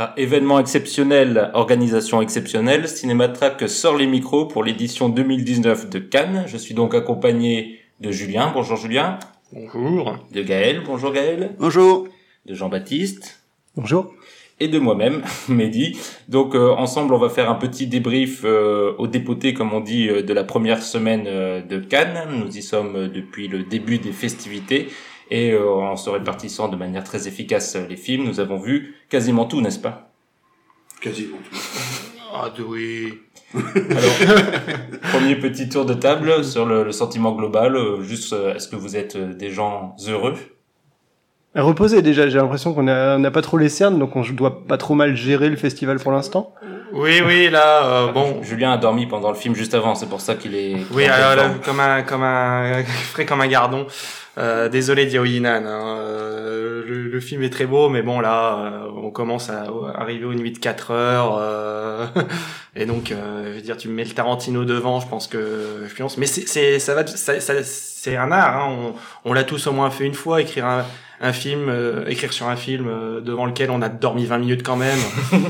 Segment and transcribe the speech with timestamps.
[0.00, 6.44] À événement exceptionnel, organisation exceptionnelle, Cinématrack sort les micros pour l'édition 2019 de Cannes.
[6.46, 8.50] Je suis donc accompagné de Julien.
[8.54, 9.18] Bonjour Julien.
[9.52, 10.16] Bonjour.
[10.32, 10.80] De Gaël.
[10.86, 11.54] Bonjour Gaël.
[11.58, 12.08] Bonjour.
[12.46, 13.42] De Jean-Baptiste.
[13.76, 14.14] Bonjour.
[14.58, 15.98] Et de moi-même, Mehdi.
[16.30, 20.08] Donc euh, ensemble, on va faire un petit débrief euh, au dépoté, comme on dit,
[20.08, 22.26] euh, de la première semaine euh, de Cannes.
[22.38, 24.88] Nous y sommes euh, depuis le début des festivités.
[25.30, 28.96] Et euh, en se répartissant de manière très efficace euh, les films, nous avons vu
[29.08, 30.10] quasiment tout, n'est-ce pas?
[31.00, 31.56] Quasiment tout.
[32.34, 33.18] Ah de oui.
[33.54, 34.40] Alors,
[35.12, 37.76] premier petit tour de table sur le, le sentiment global.
[37.76, 40.34] euh, Juste, est-ce que vous êtes des gens heureux?
[41.54, 44.78] Reposé déjà, j'ai l'impression qu'on on n'a pas trop les cernes, donc on doit pas
[44.78, 46.54] trop mal gérer le festival pour l'instant.
[46.92, 48.42] Oui oui là euh, bon.
[48.42, 50.76] Julien a dormi pendant le film juste avant, c'est pour ça qu'il est.
[50.92, 53.86] Oui alors là, comme un comme un frais comme un gardon.
[54.38, 55.64] Euh, désolé dire Yinan.
[55.66, 55.96] Hein.
[55.98, 60.00] Euh, le, le film est très beau mais bon là euh, on commence à, à
[60.00, 62.06] arriver aux nuits de 4 heures euh,
[62.76, 65.84] et donc euh, je veux dire tu me mets le Tarantino devant je pense que
[65.88, 68.92] je pense mais c'est c'est ça va ça, ça- c'est un art hein.
[69.24, 70.84] on, on l'a tous au moins fait une fois écrire un
[71.22, 74.62] un film, euh, écrire sur un film euh, devant lequel on a dormi 20 minutes
[74.62, 74.96] quand même.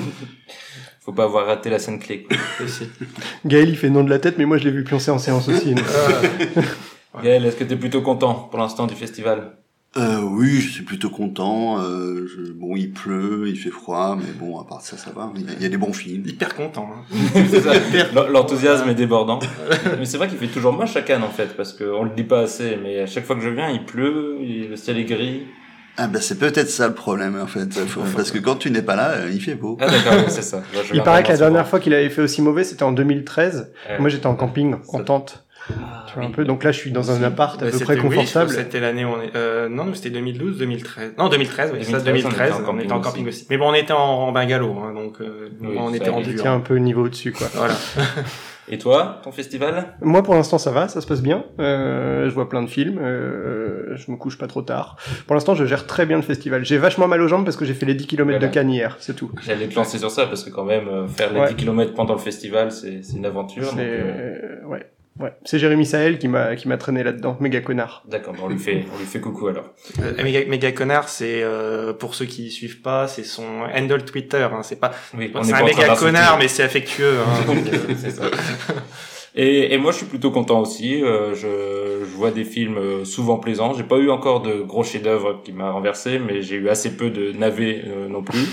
[1.01, 2.27] Faut pas avoir raté la scène clé.
[3.47, 5.49] Gaël il fait non de la tête, mais moi je l'ai vu pioncer en séance
[5.49, 5.75] aussi.
[5.75, 5.85] donc.
[7.13, 7.25] Ouais.
[7.25, 9.55] Gaël, est-ce que tu es plutôt content pour l'instant du festival?
[9.97, 11.81] Euh, oui, je suis plutôt content.
[11.81, 15.33] Euh, je- bon, il pleut, il fait froid, mais bon, à part ça, ça va.
[15.35, 16.23] Il y a, il y a des bons films.
[16.25, 16.89] Hyper content.
[16.95, 17.17] hein.
[17.51, 17.75] C'est ça.
[17.75, 19.41] L- L'enthousiasme est débordant.
[19.99, 22.23] Mais c'est vrai qu'il fait toujours moche à Cannes en fait, parce qu'on le dit
[22.23, 25.05] pas assez, mais à chaque fois que je viens, il pleut, il- le ciel est
[25.05, 25.41] gris.
[25.97, 27.69] Ah ben, c'est peut-être ça le problème, en fait.
[28.17, 29.77] Parce que quand tu n'es pas là, euh, il fait beau.
[29.81, 30.63] Ah d'accord, c'est ça.
[30.73, 32.93] Moi, je Il paraît que la dernière fois qu'il avait fait aussi mauvais, c'était en
[32.93, 33.53] 2013.
[33.83, 34.01] souvent.
[34.01, 35.45] Moi j'étais en camping, en tente,
[35.79, 36.45] Ah, tu vois, un peu.
[36.45, 38.51] Donc là je suis dans un appart à Bah, peu près oui, confortable.
[38.51, 39.35] c'était l'année où on est.
[39.37, 41.13] Euh, non, c'était 2012, 2013.
[41.19, 42.49] Non, 2013, oui, 2013, ça, on 2013.
[42.61, 43.39] était en On était en camping aussi.
[43.43, 43.47] aussi.
[43.51, 46.47] Mais bon, on était en, en bungalow, hein, donc euh, Oui, on était en dur.
[46.47, 47.49] un peu niveau au-dessus quoi.
[47.55, 47.75] Voilà.
[48.73, 49.95] Et toi, ton festival?
[50.01, 51.45] Moi pour l'instant ça va, ça se passe bien.
[51.59, 54.95] Euh, je vois plein de films, euh, je me couche pas trop tard.
[55.27, 56.65] Pour l'instant je gère très bien le festival.
[56.65, 58.47] J'ai vachement mal aux jambes parce que j'ai fait les 10 km Voilà.
[58.47, 59.33] de Cannes hier, c'est tout.
[59.45, 61.49] J'allais te lancer sur ça, parce que quand même, euh, faire les Ouais.
[61.49, 63.65] 10 km pendant le festival, c'est c'est une aventure.
[63.65, 64.87] C'est donc, ouais,
[65.21, 65.33] ouais.
[65.45, 68.03] C'est Jérémy Sahel qui m'a qui m'a traîné là-dedans, méga connard.
[68.09, 69.73] D'accord, on lui fait, on lui fait coucou alors.
[70.01, 74.49] Euh, Mega Connard, c'est euh, pour ceux qui suivent pas, c'est son handle Twitter.
[74.53, 77.19] Hein, c'est pas, Oui, on c'est est un méga connard, mais c'est affectueux.
[77.21, 78.25] Hein, donc, euh, C'est ça.
[79.35, 81.03] Et, et moi, je suis plutôt content aussi.
[81.03, 83.75] Euh, je, je vois des films euh, souvent plaisants.
[83.75, 87.11] J'ai pas eu encore de gros chefs-d'œuvre qui m'a renversé, mais j'ai eu assez peu
[87.11, 88.47] de navets euh, non plus.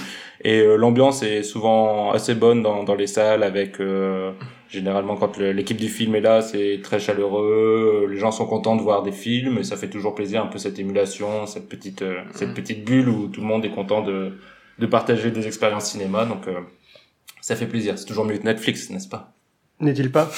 [0.44, 4.32] Et euh, l'ambiance est souvent assez bonne dans, dans les salles, avec euh,
[4.70, 8.08] généralement quand l'équipe du film est là, c'est très chaleureux.
[8.10, 10.58] Les gens sont contents de voir des films, et ça fait toujours plaisir un peu
[10.58, 14.38] cette émulation, cette petite euh, cette petite bulle où tout le monde est content de
[14.80, 16.26] de partager des expériences cinéma.
[16.26, 16.60] Donc euh,
[17.42, 17.98] ça fait plaisir.
[17.98, 19.34] C'est toujours mieux que Netflix, n'est-ce pas?
[19.80, 20.30] N'est-il pas?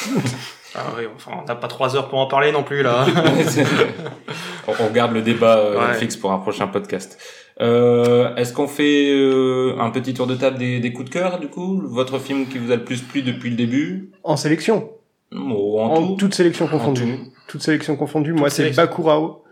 [0.75, 3.05] Ah oui, enfin, on n'a pas trois heures pour en parler non plus là.
[4.79, 5.87] on, on garde le débat euh, Ouais.
[5.87, 7.17] Netflix pour un prochain podcast.
[7.61, 11.39] Euh, Est-ce qu'on fait euh, un petit tour de table des, des coups de cœur
[11.39, 11.81] du coup?
[11.85, 14.11] Votre film qui vous a le plus plu depuis le début?
[14.23, 14.89] En sélection,
[15.33, 17.01] Ou en, en tout toute sélection confondue.
[17.03, 17.31] tout.
[17.49, 18.31] Toute sélection confondue.
[18.33, 18.69] Moi, c'est.
[18.75, 19.43] Bakurao,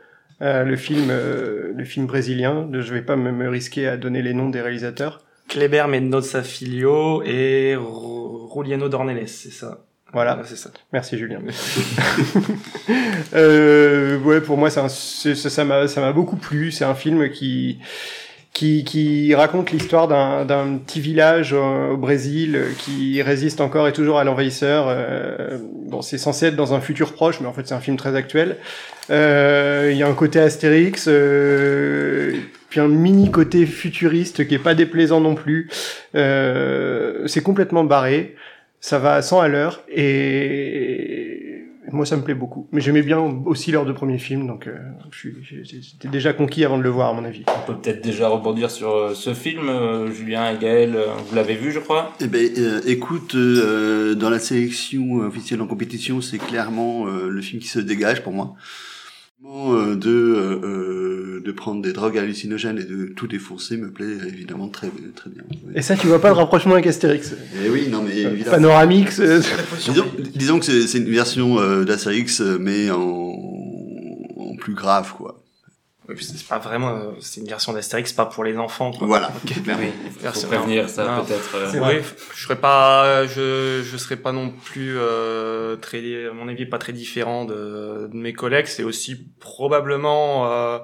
[0.42, 2.70] euh, le film, euh, le film brésilien.
[2.72, 5.22] Je vais pas me, me risquer à donner les noms des réalisateurs.
[5.50, 7.76] Kleber Mendoza Filho et
[8.56, 9.84] Juliano Dornelles, c'est ça?
[10.14, 10.38] Voilà.
[10.38, 10.70] Ouais, c'est ça.
[10.94, 11.40] Merci Julien.
[13.34, 13.97] euh,
[14.28, 16.72] ouais, pour moi, un- ça m'a ça m'a beaucoup plu.
[16.72, 17.80] C'est un film qui
[18.54, 24.18] qui, qui raconte l'histoire d'un petit village au Brésil euh, qui résiste encore et toujours
[24.18, 24.88] à l'envahisseur.
[24.90, 27.98] Euh, bon, c'est censé être dans un futur proche, mais en fait, c'est un film
[27.98, 28.58] très actuel.
[29.12, 32.34] Euh, Il y a un côté Astérix, euh,
[32.70, 35.70] puis un mini côté futuriste qui est pas déplaisant non plus.
[36.14, 38.36] C'est complètement barré
[38.80, 41.07] ça va à 100 à l'heure et
[41.98, 42.68] moi ça me plaît beaucoup.
[42.72, 44.78] Mais j'aimais bien aussi leurs deux premiers films, donc euh,
[45.12, 47.44] je suis- j'ai- j'étais déjà conquis avant de le voir à mon avis.
[47.48, 49.68] On peut peut-être déjà rebondir sur euh, ce film.
[49.68, 52.14] euh, Julien et Gaël, euh, vous l'avez vu, je crois?
[52.22, 57.42] Eh ben, euh, écoute, euh, dans la sélection officielle en compétition, c'est clairement euh, le
[57.42, 58.56] film qui se dégage pour moi.
[59.46, 59.96] Euh,
[61.40, 64.70] de euh, euh, de prendre des drogues hallucinogènes et de tout défoncer me plaît évidemment
[64.70, 65.44] très très bien.
[65.52, 65.74] Oui.
[65.76, 67.34] Et ça, tu vois pas le rapprochement avec Astérix?
[67.64, 68.58] Et oui, non mais évidemment.
[68.58, 69.42] Panoramix, euh,
[69.88, 70.06] Disons,
[70.36, 73.34] disons que c'est c'est une version euh, d'Astérix euh, mais en,
[74.38, 75.44] en plus grave quoi.
[76.10, 78.92] Oui, puis c'est pas vraiment, euh, c'est une version d'Astérix, pas pour les enfants.
[78.92, 79.08] Quoi.
[79.08, 79.28] Voilà.
[79.44, 79.56] Ok.
[79.58, 79.74] Oui,
[80.24, 81.56] il faut, prévenir ça peut-être.
[81.56, 82.04] euh, C'est Oui, vrai.
[82.34, 86.78] je serais pas, je, je serais pas non plus euh, très, à mon avis, pas
[86.78, 88.68] très différent de, de mes collègues.
[88.68, 90.78] C'est aussi probablement euh,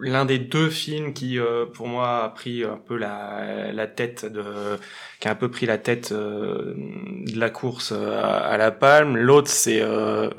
[0.00, 4.24] l'un des deux films qui euh, pour moi a pris un peu la, la tête
[4.24, 4.42] de
[5.20, 9.16] qui a un peu pris la tête euh, de la course à, la palme.
[9.16, 10.30] L'autre c'est euh,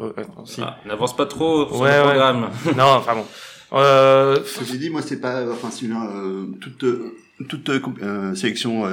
[0.61, 2.49] ah, n'avance pas trop sur le programme.
[2.77, 3.25] Non enfin bon.
[3.73, 6.85] Euh, j'ai dit moi c'est pas enfin c'est une toute
[7.49, 7.71] toute
[8.35, 8.85] sélection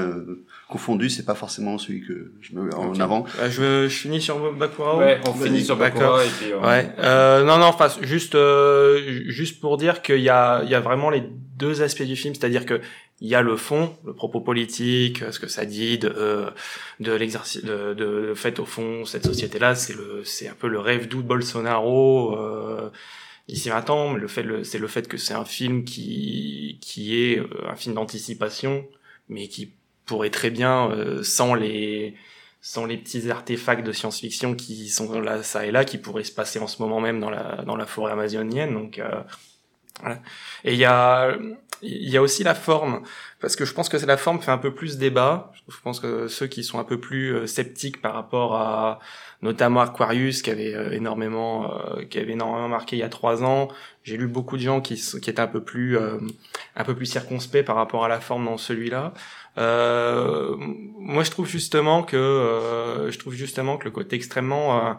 [0.71, 3.25] confondu, c'est pas forcément celui que je mets en avant.
[3.41, 4.97] Euh, je, je finis sur Bakura.
[4.97, 6.55] Ouais, on finit sur Bakura et puis.
[6.55, 6.89] Ouais.
[6.99, 10.81] Euh, non, non, enfin, juste, euh, juste pour dire qu'il y a, il y a
[10.81, 11.23] vraiment les
[11.57, 12.81] deux aspects du film, c'est-à-dire que
[13.21, 16.51] il y a le fond, le propos politique, ce que ça dit de, euh,
[17.01, 20.79] de l'exercice, de, de, fait au fond, cette société-là, c'est le, c'est un peu le
[20.79, 22.35] rêve doux de Bolsonaro.
[22.39, 22.91] Euh,
[23.47, 27.43] ici maintenant, mais le fait, c'est le fait que c'est un film qui, qui est
[27.69, 28.87] un film d'anticipation,
[29.29, 29.75] mais qui
[30.11, 32.17] pourrait très bien, euh, sans les
[32.63, 36.33] sans les petits artefacts de science-fiction qui sont là, ça et là, qui pourraient se
[36.33, 38.75] passer en ce moment même dans la dans la forêt amazonienne.
[38.75, 39.23] Donc euh,
[40.01, 40.19] voilà.
[40.65, 41.39] Et il y a
[41.83, 43.03] il y a aussi la forme
[43.41, 45.53] parce que je pense que la forme fait un peu plus débat.
[45.69, 48.99] Je pense que ceux qui sont un peu plus euh, sceptiques par rapport à
[49.43, 51.73] notamment Aquarius qui avait énormément
[52.11, 53.69] qui avait énormément marqué il y a trois ans.
[54.05, 57.65] J'ai lu beaucoup de gens qui qui étaient un peu plus un peu plus circonspects
[57.65, 59.15] par rapport à la forme dans celui-là.
[59.59, 64.93] Euh, moi, je trouve justement que euh, je trouve justement que le côté extrêmement euh,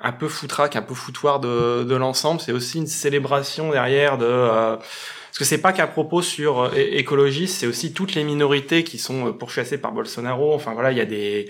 [0.00, 4.76] un peu foutraque, un peu foutoir de, de l'ensemble, c'est aussi une célébration derrière de
[4.78, 9.32] parce que c'est pas qu'à propos sur écologie, c'est aussi toutes les minorités qui sont
[9.32, 10.54] pourchassées par Bolsonaro.
[10.54, 11.48] Enfin voilà, il y a des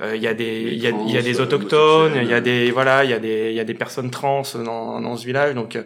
[0.00, 2.70] il y a des il y a, y a des autochtones, il y a des
[2.70, 5.54] voilà, il y a des il y a des personnes trans dans dans ce village.
[5.54, 5.76] Donc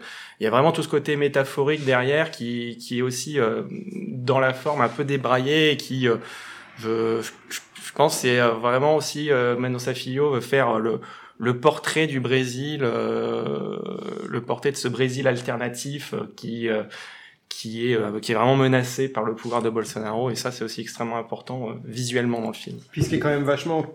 [0.40, 3.62] il y a vraiment tout ce côté métaphorique derrière qui, qui est aussi euh,
[4.08, 6.16] dans la forme un peu débraillé et qui, euh,
[6.78, 7.20] je,
[7.50, 11.00] je, pense, c'est euh, vraiment aussi euh, Mano Safilho veut faire le,
[11.40, 16.68] le portrait du Brésil, le portrait de ce Brésil alternatif qui
[17.48, 20.82] qui est qui est vraiment menacé par le pouvoir de Bolsonaro et ça c'est aussi
[20.82, 22.78] extrêmement important visuellement dans le film.
[22.92, 23.86] Puis ce qui est quand même vachement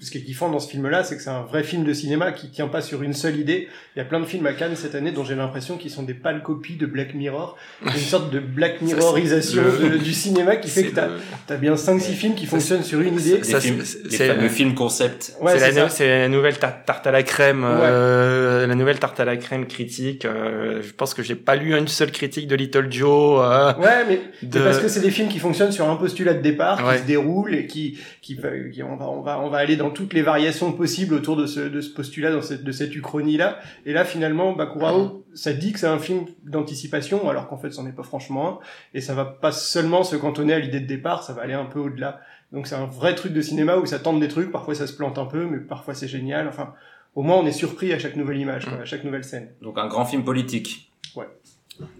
[0.00, 2.32] ce qui est kiffant dans ce film-là, c'est que c'est un vrai film de cinéma
[2.32, 3.68] qui tient pas sur une seule idée.
[3.94, 6.04] Il y a plein de films à Cannes cette année dont j'ai l'impression qu'ils sont
[6.04, 7.58] des pâles copies de Black Mirror.
[7.84, 9.62] Une sorte de Black Mirrorisation
[10.02, 11.08] du cinéma qui fait que t'as
[11.50, 13.40] as bien 5-6 films qui fonctionnent sur une idée.
[13.44, 15.34] C'est le film concept.
[15.40, 19.36] Ouais, c'est la, la, nouvelle tarte à la crème, euh, la nouvelle tarte à la
[19.36, 20.24] crème critique.
[20.24, 23.40] Euh, je pense que j'ai pas lu une seule critique de Little Joe.
[23.42, 24.60] Euh, ouais, mais de...
[24.60, 27.54] parce que c'est des films qui fonctionnent sur un postulat de départ, qui se déroule
[27.54, 28.38] et qui, qui,
[28.72, 31.46] qui on va, on va, on va aller dans toutes les variations possibles autour de
[31.46, 33.58] ce, de ce postulat, dans cette, de cette uchronie-là.
[33.86, 37.86] Et là, finalement, Bakurao, ça dit que c'est un film d'anticipation, alors qu'en fait, c'en
[37.86, 38.58] est pas franchement un.
[38.94, 41.66] Et ça va pas seulement se cantonner à l'idée de départ, ça va aller un
[41.66, 42.20] peu au-delà.
[42.52, 44.92] Donc c'est un vrai truc de cinéma où ça tente des trucs, parfois ça se
[44.92, 46.48] plante un peu, mais parfois c'est génial.
[46.48, 46.74] Enfin,
[47.14, 49.50] au moins on est surpris à chaque nouvelle image, à chaque nouvelle scène.
[49.62, 50.90] Donc un grand film politique.
[51.14, 51.28] Ouais.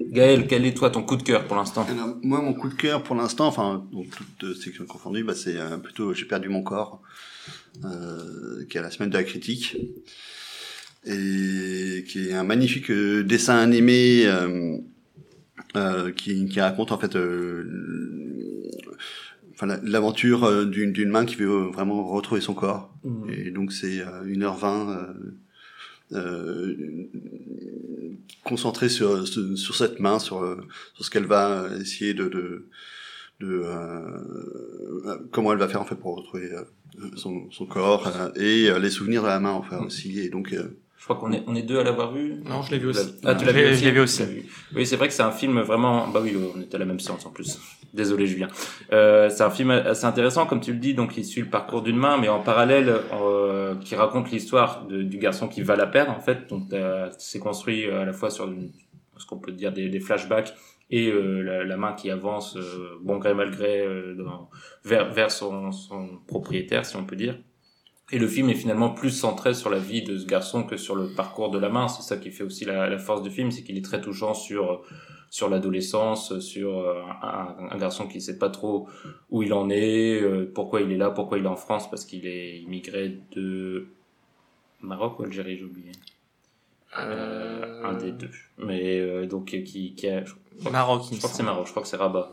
[0.01, 1.87] Gaël, quel est toi ton coup de cœur pour l'instant?
[2.23, 5.79] Moi, mon coup de cœur pour l'instant, enfin, donc toutes sections confondues, bah, c'est euh,
[5.79, 7.07] plutôt J'ai perdu mon corps, euh,
[8.69, 9.77] qui est la semaine de la critique,
[11.07, 14.77] et qui est un magnifique euh, dessin animé euh,
[15.77, 17.17] euh, qui, qui, raconte en fait
[19.55, 22.95] enfin, l'aventure d'une main qui veut vraiment retrouver son corps.
[23.05, 23.31] Mmh.
[23.31, 25.15] Et donc c'est 1h20
[26.13, 26.75] euh,
[28.45, 30.41] concentré sur, sur cette main, sur,
[30.95, 32.69] sur ce qu'elle va essayer de, de,
[33.41, 36.51] de euh, comment elle va faire en fait pour retrouver
[37.17, 40.53] son, son corps euh, et euh, les souvenirs de la main enfin aussi et donc
[40.53, 42.43] euh, je crois qu'on est on est deux à l'avoir vu.
[42.45, 43.15] Non je l'ai vu aussi.
[43.25, 44.23] Ah tu l'as vu je l'ai vu aussi.
[44.75, 47.01] Oui c'est vrai que c'est un film vraiment bah oui on était à la même
[47.01, 47.59] séance en plus.
[47.95, 48.49] Désolé Julien.
[48.93, 51.83] Euh, c'est un film assez intéressant comme tu le dis donc il suit le parcours
[51.83, 56.13] d'une main mais en parallèle euh, qui raconte l'histoire du garçon qui va la perdre
[56.13, 56.49] en fait.
[56.51, 56.65] Donc
[57.19, 58.71] c'est construit à la fois sur une,
[59.17, 60.55] ce qu'on peut dire des, des flashbacks
[60.91, 64.51] et euh, la, la, main qui avance euh, bon gré mal gré euh, dans,
[64.85, 67.39] vers, vers son, son, propriétaire si on peut dire.
[68.13, 70.97] Et le film est finalement plus centré sur la vie de ce garçon que sur
[70.97, 71.87] le parcours de la main.
[71.87, 74.35] C'est ça qui fait aussi la, la force du film c'est qu'il est très touchant
[74.35, 74.83] sur
[75.33, 76.89] sur l'adolescence sur
[77.23, 78.89] un, un, garçon qui sait pas trop
[79.31, 80.21] où il en est
[80.55, 83.87] pourquoi il est là pourquoi il est en France parce qu'il est immigré de
[84.81, 85.93] Maroc ou Algérie j'ai oublié
[86.99, 87.85] euh...
[87.85, 90.25] un des deux mais donc qui, qui a
[90.69, 91.05] Maroc.
[91.11, 92.33] Je crois que c'est Maroc, je crois que c'est Rabat.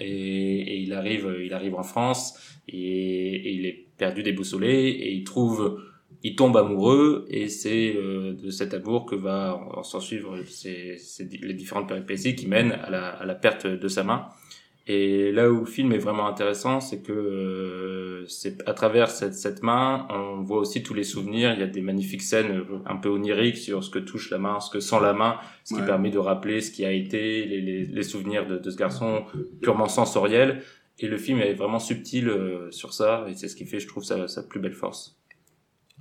[0.00, 5.12] Et, et, il arrive, il arrive en France et, et, il est perdu, déboussolé et
[5.12, 5.82] il trouve,
[6.22, 11.88] il tombe amoureux et c'est euh, de cet amour que va s'en suivre les différentes
[11.88, 14.28] péripéties qui mènent à la, à la perte de sa main.
[14.88, 19.34] Et là où le film est vraiment intéressant, c'est que euh, c'est à travers cette,
[19.34, 21.52] cette main, on voit aussi tous les souvenirs.
[21.54, 24.38] Il y a des magnifiques scènes euh, un peu oniriques sur ce que touche la
[24.38, 25.86] main, ce que sent la main, ce qui Ouais.
[25.86, 29.24] permet de rappeler ce qui a été, les, les, les souvenirs de, de ce garçon
[29.60, 30.62] purement sensoriel.
[31.00, 33.88] Et le film est vraiment subtil euh, sur ça, et c'est ce qui fait, je
[33.88, 35.16] trouve, sa, sa plus belle force.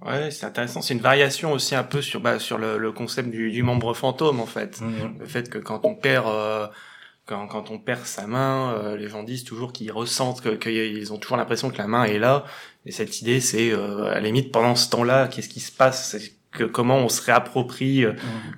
[0.06, 0.82] Ouais, c'est intéressant.
[0.82, 3.94] C'est une variation aussi un peu sur bah, sur le, le concept du, du membre
[3.94, 4.80] fantôme en fait.
[5.20, 6.68] Le fait que quand on perd euh,
[7.26, 11.12] quand, quand on perd sa main, euh, les gens disent toujours qu'ils ressentent que qu'ils
[11.14, 12.46] ont toujours l'impression que la main est là.
[12.86, 16.16] Et cette idée, c'est euh, à la limite pendant ce temps-là, qu'est-ce qui se passe?
[16.52, 18.14] Que comment on se réapproprie, euh,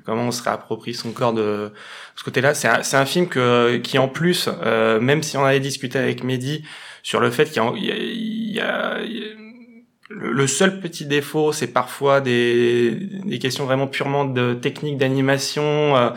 [0.06, 1.72] comment on se réapproprie son corps de
[2.16, 2.54] ce côté-là?
[2.54, 5.98] C'est un, c'est un film que qui en plus, euh, même si on avait discuté
[5.98, 6.64] avec Mehdi
[7.04, 9.38] sur le fait qu'il y a, il y a- il y a-
[10.10, 12.92] le seul petit défaut, c'est parfois des,
[13.26, 15.64] des questions vraiment purement de technique d'animation.
[15.98, 16.10] euh,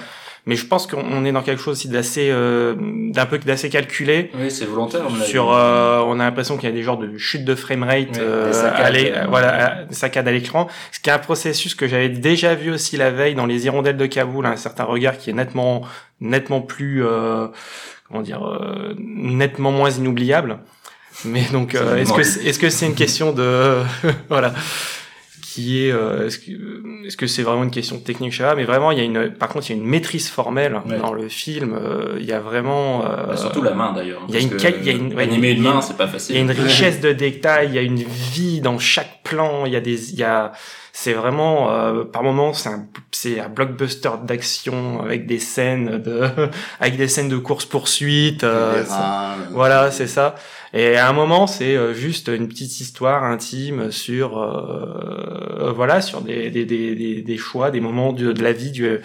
[0.47, 3.69] mais je pense qu'on on est dans quelque chose aussi d'assez, euh, d'un peu d'assez
[3.69, 4.31] calculé.
[4.35, 5.05] Oui, c'est volontaire.
[5.05, 5.23] avis.
[5.25, 8.21] Sur, euh, on a l'impression qu'il y a des genres de chutes de framerate, Ouais,
[8.21, 10.69] euh, des saccades, à voilà, saccades à l'écran.
[10.93, 13.97] Ce qui est un processus que j'avais déjà vu aussi la veille dans les hirondelles
[13.97, 15.83] de Kaboul, un certain regard qui est nettement,
[16.21, 17.49] nettement plus, euh,
[18.09, 20.59] comment dire, euh, nettement moins inoubliable.
[21.25, 23.75] Mais donc, euh, est-ce que est-ce que c'est une question de,
[24.29, 24.55] voilà,
[25.53, 28.55] qui est, euh, est-ce que est-ce que c'est vraiment une question technique, je sais pas,
[28.55, 30.99] mais vraiment il y a une, par contre il y a une maîtrise formelle Ouais.
[30.99, 31.75] dans le film.
[31.75, 34.23] euh, il y a vraiment, euh, Bah, surtout la main d'ailleurs.
[34.29, 35.77] il y a une il y a une- ouais, animer il une y a main,
[35.77, 36.37] une- c'est pas il facile.
[36.37, 39.73] y a une richesse de détails, il y a une vie dans chaque plan, il
[39.73, 40.53] y a des, il y a,
[40.93, 46.25] c'est vraiment, euh, par moments, c'est un, c'est un blockbuster d'action avec des scènes de,
[46.81, 48.45] avec des scènes de course poursuite.
[48.45, 48.83] Euh,
[49.53, 50.35] voilà, c'est ça.
[50.73, 56.21] Et à un moment, c'est euh, juste une petite histoire intime sur, euh, voilà, sur
[56.21, 58.99] des, des, des, des, des choix, des moments de, de la vie du,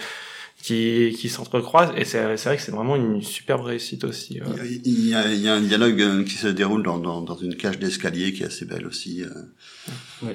[0.62, 1.92] qui, qui s'entrecroisent.
[1.98, 4.42] Et c'est, c'est vrai que c'est vraiment une superbe réussite aussi.
[4.42, 4.46] euh.
[4.84, 7.36] Il y, a, il y a un dialogue euh, qui se déroule dans, dans, dans
[7.38, 9.24] une cage d'escalier qui est assez belle aussi.
[9.24, 10.34] euh.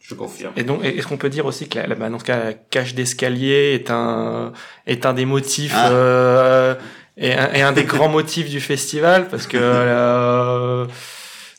[0.00, 0.52] Je confirme.
[0.56, 2.52] Et donc, est-ce qu'on peut dire aussi que la, la- bah, dans ce cas, la
[2.52, 4.52] cage d'escalier est un
[4.86, 5.90] est un des motifs Ah.
[5.92, 6.74] euh,
[7.16, 10.86] et, un, et un des grands motifs du festival parce que euh,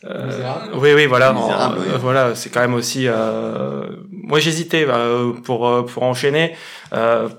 [0.05, 1.99] euh, oui oui voilà Misérable, euh, oui.
[1.99, 6.55] voilà c'est quand même aussi euh, moi j'hésitais euh, pour pour enchaîner
[6.93, 7.29] euh,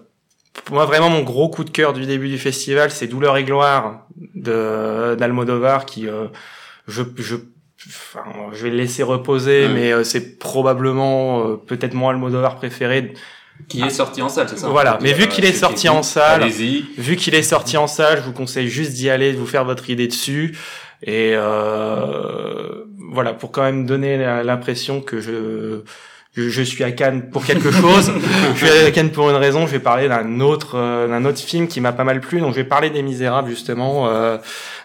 [0.65, 3.45] pour moi vraiment mon gros coup de cœur du début du festival c'est Douleur et
[3.45, 6.27] gloire de d'Almodovar qui euh,
[6.89, 7.37] je je
[7.89, 9.73] enfin je vais le laisser reposer Ouais.
[9.73, 13.13] mais euh, c'est probablement euh, peut-être moi Almodovar préféré
[13.69, 15.89] Qui est sorti en salle, c'est ça Voilà, mais vu euh, qu'il est qui sorti
[15.89, 16.45] en salle-
[16.99, 19.65] vu qu'il est sorti en salle je vous conseille juste d'y aller de vous faire
[19.65, 20.57] votre idée dessus
[21.03, 25.81] et euh, voilà pour quand même donner l'impression que je
[26.37, 28.13] je, je suis à Cannes pour quelque chose.
[28.57, 29.67] je suis à Cannes pour une raison.
[29.67, 32.41] Je vais parler d'un autre euh, d'un autre film qui m'a pas mal plu.
[32.41, 34.37] Donc je vais parler des Misérables justement euh,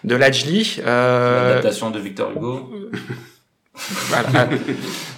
[0.02, 0.80] de Lajli.
[0.86, 2.72] Euh, L'adaptation de Victor Hugo.
[3.74, 4.48] voilà.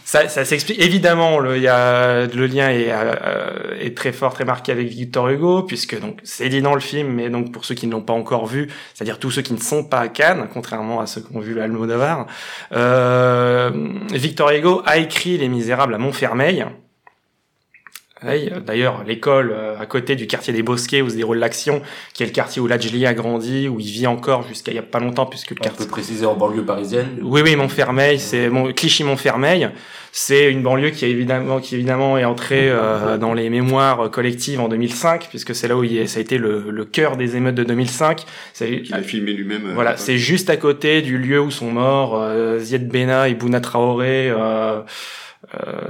[0.04, 0.80] ça, ça s'explique.
[0.80, 5.28] Évidemment, le, y a, le lien est, euh, est très fort, très marqué avec Victor
[5.28, 8.02] Hugo, puisque donc c'est dit dans le film, mais donc pour ceux qui ne l'ont
[8.02, 11.20] pas encore vu, c'est-à-dire tous ceux qui ne sont pas à Cannes, contrairement à ceux
[11.20, 12.26] qui ont vu l'Almodovar,
[12.72, 13.70] euh,
[14.12, 16.64] Victor Hugo a écrit Les Misérables à Montfermeil.
[18.26, 22.22] Euh, D'ailleurs, l'école euh, à côté du quartier des Bosquets où se déroule l'action, qui
[22.22, 24.82] est le quartier où Lajli a grandi, où il vit encore jusqu'à il y a
[24.82, 27.06] pas longtemps, puisque le On quartier peut préciser en banlieue parisienne.
[27.22, 29.68] oui, oui, Montfermeil, c'est mon Clichy-Montfermeil.
[30.16, 34.68] C'est une banlieue qui évidemment, qui évidemment est entrée euh, dans les mémoires collectives en
[34.68, 37.56] 2005, puisque c'est là où il est- ça a été le, le cœur des émeutes
[37.56, 38.24] de 2005.
[38.52, 39.66] C'est- qu'il a filmé lui-même.
[39.66, 43.34] euh, voilà, c'est juste à côté du lieu où sont morts euh, Zied Bena et
[43.34, 44.82] Bouna Traoré euh,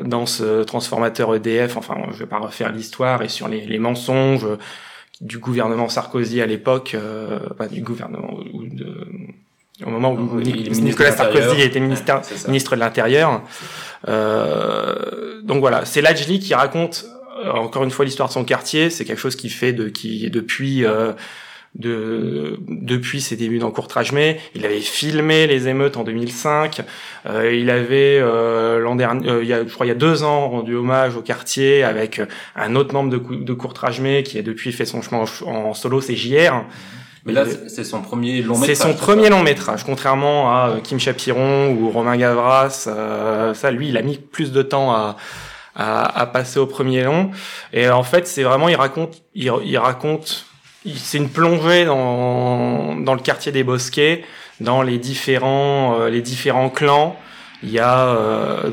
[0.03, 1.77] dans ce transformateur EDF.
[1.77, 4.47] Enfin, je vais pas refaire l'histoire et sur les, les mensonges
[5.21, 9.07] du gouvernement Sarkozy à l'époque, euh, pas du gouvernement ou de
[9.85, 11.13] au moment où Il Nicolas.
[11.13, 13.43] Sarkozy était ministère, Ouais, ministre de l'Intérieur.
[14.07, 17.07] Euh, donc voilà, c'est Lajli qui raconte
[17.45, 18.89] euh, encore une fois l'histoire de son quartier.
[18.91, 21.13] C'est quelque chose qui fait de qui depuis euh,
[21.75, 24.39] de depuis ses débuts dans Courtrajmé.
[24.55, 26.83] Il avait filmé les émeutes en 2005.
[27.27, 29.97] Euh, il avait euh, l'an dernier, euh, il y a, je crois il y a
[29.97, 32.21] deux ans, rendu hommage au quartier avec
[32.55, 36.01] un autre membre de, de Courtrajmé qui a depuis fait son chemin en, en solo,
[36.01, 36.65] c'est JR.
[37.27, 38.77] Mais là, c'est- son premier long métrage.
[38.77, 42.85] C'est son premier long métrage, contrairement à euh, Kim Chapiron ou Romain Gavras.
[42.87, 45.17] euh, ça, lui, il a mis plus de temps à,
[45.75, 47.31] à, à passer au premier long.
[47.73, 50.45] Et en fait, c'est vraiment, il raconte, il, il raconte,
[50.97, 54.25] c'est une plongée dans, dans le quartier des Bosquets,
[54.61, 57.17] dans les différents, euh, les différents clans.
[57.63, 58.71] Il y a, euh,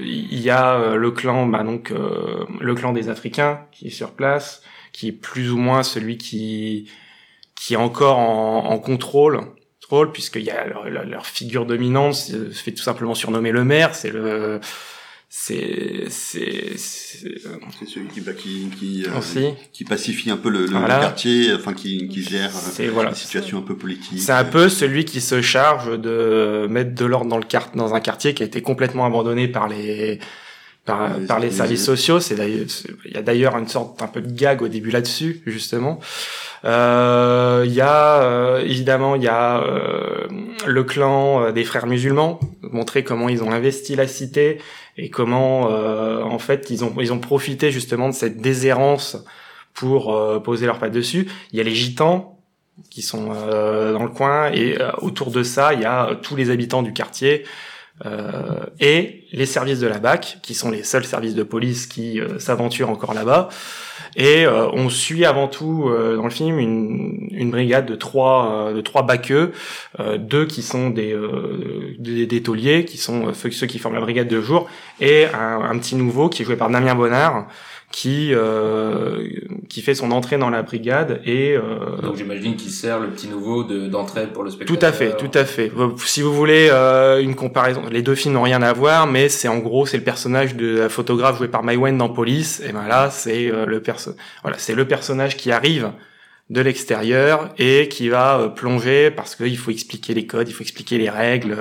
[0.00, 3.90] il y a euh, le clan, bah donc euh, le clan des Africains qui est
[3.90, 6.90] sur place, qui est plus ou moins celui qui
[7.54, 9.44] qui est encore en, en contrôle
[10.12, 14.10] puisqu'il y a leur, leur, figure dominante se fait tout simplement surnommer le maire c'est
[14.10, 14.58] le
[15.34, 20.86] c'est c'est c'est celui qui bah, qui qui, euh, qui pacifie un peu le, le
[20.86, 24.20] quartier enfin qui qui gère euh, voilà, la situation un peu politique.
[24.20, 27.94] C'est un peu celui qui se charge de mettre de l'ordre dans le quart dans
[27.94, 30.18] un quartier qui a été complètement abandonné par les
[30.84, 32.20] par, par les services sociaux.
[32.20, 32.66] C'est d'ailleurs
[33.06, 35.98] il y a d'ailleurs une sorte un peu de gag au début là-dessus justement.
[36.66, 39.64] Euh, il y a euh, évidemment il y a
[40.66, 44.58] le clan des frères musulmans montrer comment ils ont investi la cité
[44.96, 49.16] et comment euh, en fait ils ont ils ont profité justement de cette déshérence
[49.74, 51.28] pour euh, poser leurs pattes dessus.
[51.52, 52.38] Il y a les gitans
[52.90, 56.50] qui sont euh, dans le coin et autour de ça il y a tous les
[56.50, 57.44] habitants du quartier
[58.80, 62.90] et les services de la BAC qui sont les seuls services de police qui s'aventurent
[62.90, 63.48] encore là-bas.
[64.16, 68.68] Et euh, on suit avant tout euh, dans le film une, une, brigade de trois
[68.68, 69.52] euh, de trois baqueux,
[70.18, 71.16] deux qui sont des,
[71.98, 74.68] des, des tauliers, qui sont ceux, ceux, qui forment la brigade de jour,
[75.00, 77.46] et un, un petit nouveau qui est joué par Damien Bonnard,
[77.92, 79.28] qui euh,
[79.68, 83.28] qui fait son entrée dans la brigade et euh, donc j'imagine qu'il sert le petit
[83.28, 84.80] nouveau d'entrée pour le spectateur.
[84.80, 85.70] Tout à fait, tout à fait.
[85.98, 89.48] Si vous voulez euh, une comparaison, les deux films n'ont rien à voir, mais c'est
[89.48, 92.62] en gros c'est le personnage de la photographe joué par Wen dans Police.
[92.66, 95.92] Et ben là c'est euh, le perso voilà c'est le personnage qui arrive
[96.50, 100.62] de l'extérieur et qui va euh, plonger parce qu'il faut expliquer les codes, il faut
[100.62, 101.56] expliquer les règles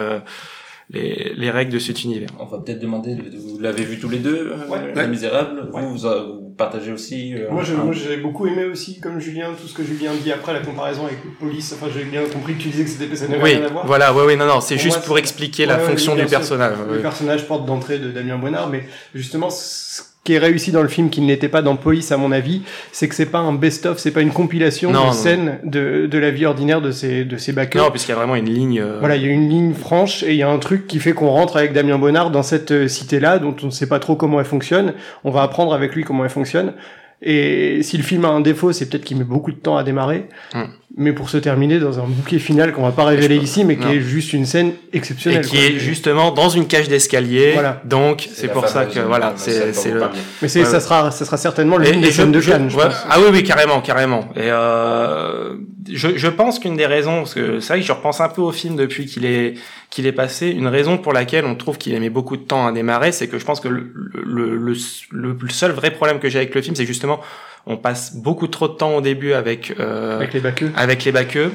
[0.93, 2.29] les, les règles de cet univers.
[2.39, 4.93] On va peut-être demander, vous l'avez vu tous les deux, euh, ouais.
[4.93, 9.67] Les Misérables vous, vous, partagez aussi euh, Moi, j'ai beaucoup aimé aussi, comme Julien, tout
[9.67, 11.74] ce que Julien dit après, la comparaison avec Police.
[11.74, 13.86] Enfin, j'ai bien compris que tu disais que c'était ça n'avait oui, rien à voir.
[13.88, 16.77] Voilà, oui, oui, non, non, c'est juste pour expliquer la fonction du personnage.
[16.89, 18.83] Le personnage porte d'entrée de Damien Bonnard, mais
[19.15, 19.50] justement,
[20.24, 22.62] qui est réussi dans le film, qui ne l'était pas dans Police à mon avis,
[22.92, 26.30] c'est que c'est pas un best-of, c'est pas une compilation de scènes de, de la
[26.30, 27.84] vie ordinaire de ces de ces backers.
[27.84, 28.80] Non, puisqu'il y a vraiment une ligne.
[28.80, 31.00] Euh, voilà, il y a une ligne franche et il y a un truc qui
[31.00, 34.00] fait qu'on rentre avec Damien Bonnard dans cette euh, cité-là, dont on ne sait pas
[34.00, 34.94] trop comment elle fonctionne.
[35.24, 36.74] On va apprendre avec lui comment elle fonctionne.
[37.22, 39.84] Et si le film a un défaut, c'est peut-être qu'il met beaucoup de temps à
[39.84, 40.27] démarrer.
[40.53, 40.66] Hmm
[40.98, 43.88] mais pour se terminer dans un bouquet final qu'on va pas révéler ici, mais qui
[43.88, 45.46] est juste une scène exceptionnelle.
[45.46, 47.51] Et qui est justement dans une cage d'escalier.
[47.53, 47.81] Voilà.
[47.86, 50.03] Donc c'est pour ça que voilà, c'est c'est le.
[50.42, 52.70] Mais c'est ça sera ça sera certainement l'une des scènes de Cannes.
[52.70, 52.94] Je, pense.
[53.10, 54.27] Ah oui oui carrément carrément.
[54.36, 55.55] Et euh,
[55.92, 58.42] je je pense qu'une des raisons parce que c'est vrai que je repense un peu
[58.42, 59.53] au film depuis qu'il est
[59.92, 60.48] qu'il est passé.
[60.50, 63.27] Une raison pour laquelle on trouve qu'il a mis beaucoup de temps à démarrer, c'est
[63.27, 64.74] que je pense que le, le, le,
[65.12, 67.20] le seul vrai problème que j'ai avec le film, c'est justement
[67.68, 71.12] on passe beaucoup trop de temps au début avec euh, avec les baqueux avec les
[71.12, 71.51] baqueux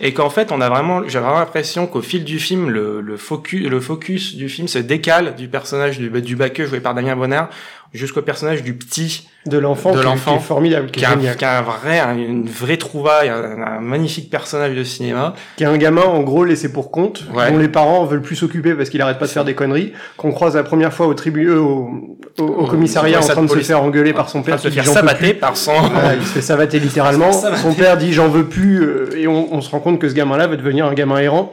[0.00, 3.16] et qu'en fait on a vraiment j'ai vraiment l'impression qu'au fil du film le, le
[3.16, 7.16] focus le focus du film se décale du personnage du du baqueux joué par Damien
[7.16, 7.48] Bonnard
[7.92, 11.98] jusqu'au personnage du petit de l'enfant de l'enfant formidable qui, a, qui a un vrai
[12.16, 15.34] une vraie trouvaille un, magnifique personnage de cinéma.
[15.56, 18.74] Qui est un gamin en gros laissé pour compte dont les parents veulent plus s'occuper
[18.74, 21.48] parce qu'il arrête pas de faire des conneries qu'on croise la première fois au tribu
[21.48, 24.86] euh, au, au, commissariat en train de se faire engueuler par son père se faire
[24.86, 25.72] sabater par son
[26.18, 27.32] il se fait savater littéralement.
[27.32, 30.14] son père dit j'en veux plus euh, et on, on se rend compte que ce
[30.14, 31.50] gamin là va devenir un gamin errant.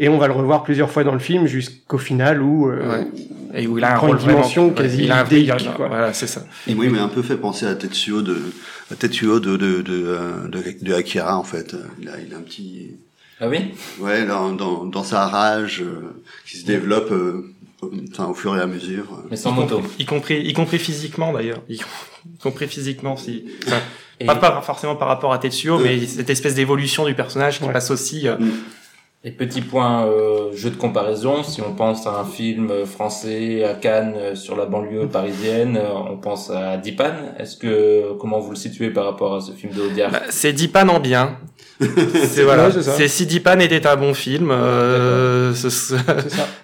[0.00, 3.02] Et on va le revoir plusieurs fois dans le film jusqu'au final où euh,
[3.52, 5.24] et où il a un rôle une dimension quasi il a un
[5.76, 6.44] voilà c'est ça.
[6.68, 8.40] Et moi il m'a un peu fait penser à Tetsuo de
[8.92, 11.74] à Tetsuo de de de, euh, de, de Akira en fait.
[12.00, 12.92] Il a il a un petit
[13.40, 13.72] ah oui?
[13.98, 17.52] Ouais dans dans, dans sa rage euh, qui se développe euh,
[18.10, 21.62] enfin au fur et à mesure mais sans moto y compris y compris physiquement d'ailleurs
[21.68, 21.80] y,
[22.42, 23.80] compris physiquement si enfin,
[24.26, 27.90] pas, pas forcément par rapport à Tetsuo mais cette espèce d'évolution du personnage qui passe
[27.90, 28.50] aussi mm.
[29.24, 33.74] Et petit point euh, jeu de comparaison, si on pense à un film français à
[33.74, 37.14] Cannes euh, sur la banlieue parisienne, euh, on pense à Dipan.
[37.36, 40.12] Est-ce que comment vous le situez par rapport à ce film de Audiard?
[40.12, 41.36] Bah, C'est Dipan en bien.
[41.80, 42.70] C'est voilà.
[42.72, 45.94] c'est si Dipan était un bon film, euh, ce, ce,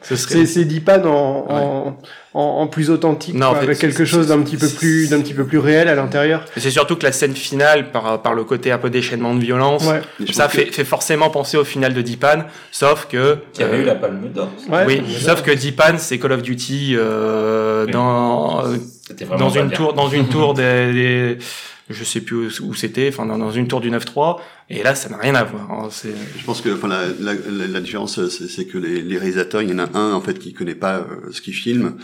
[0.03, 0.47] ce serait.
[0.47, 1.99] C'est Dipan en, en
[2.35, 5.45] en, en plus authentique, non, avec quelque chose d'un petit peu plus d'un petit peu
[5.45, 6.45] plus réel à l'intérieur.
[6.57, 9.87] C'est surtout que la scène finale, par par le côté un peu déchaînement de violence,
[9.87, 10.03] ouais.
[10.33, 13.95] ça fait, fait forcément penser au final de Deepan, sauf que qui avait eu la
[13.95, 14.49] Palme d'Or.
[14.87, 18.65] oui, sauf que Deepan c'est Call of Duty euh, dans
[19.39, 21.39] dans une tour dans une tour des, des
[21.91, 24.39] je sais plus où, c'était, enfin dans, une tour du 9-3,
[24.71, 25.71] et là ça n'a rien à voir.
[25.71, 27.35] Hein, je pense que enfin la, la,
[27.69, 30.55] la différence c'est que les, les, réalisateurs, il y en a un en fait qui
[30.55, 31.97] connaît pas euh, ce qu'il filme,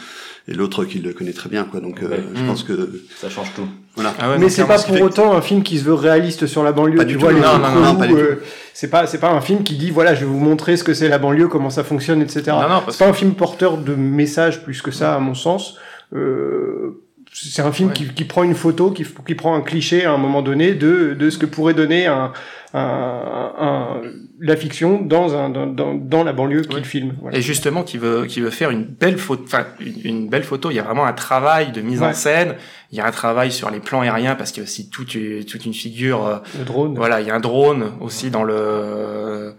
[0.48, 1.80] et l'autre qui le connaît très bien quoi.
[1.80, 3.66] Donc euh, je pense que ça change tout.
[3.94, 4.14] Voilà.
[4.20, 7.04] Ah mais c'est pas pour autant un film qui se veut réaliste sur la banlieue.
[7.06, 8.42] tu vois, non, non, non, euh,
[8.74, 10.92] c'est pas c'est pas un film qui dit voilà je vais vous montrer ce que
[10.92, 12.54] c'est la banlieue, comment ça fonctionne, etc.
[12.90, 15.78] c'est pas un film porteur de messages plus que ça à mon sens.
[16.12, 17.94] Euh, c'est un film Ouais.
[17.94, 21.14] qui, qui prend une photo, qui, qui prend un cliché à un moment donné de,
[21.14, 22.32] de ce que pourrait donner un,
[22.74, 24.00] un, un-
[24.40, 26.82] la fiction dans, un, dans, dans, la banlieue qu'il Ouais.
[26.84, 27.14] filme.
[27.20, 27.36] Voilà.
[27.38, 30.70] Et justement, qui veut, qui veut faire une belle photo, enfin, une, une belle photo.
[30.70, 32.54] Il y a vraiment un travail de mise en scène.
[32.92, 35.14] Il y a un travail sur les plans aériens parce qu'il y a aussi toute,
[35.14, 36.26] une- toute une figure.
[36.26, 36.94] euh, Le drone.
[36.96, 39.54] Voilà, il y a un drone aussi dans le.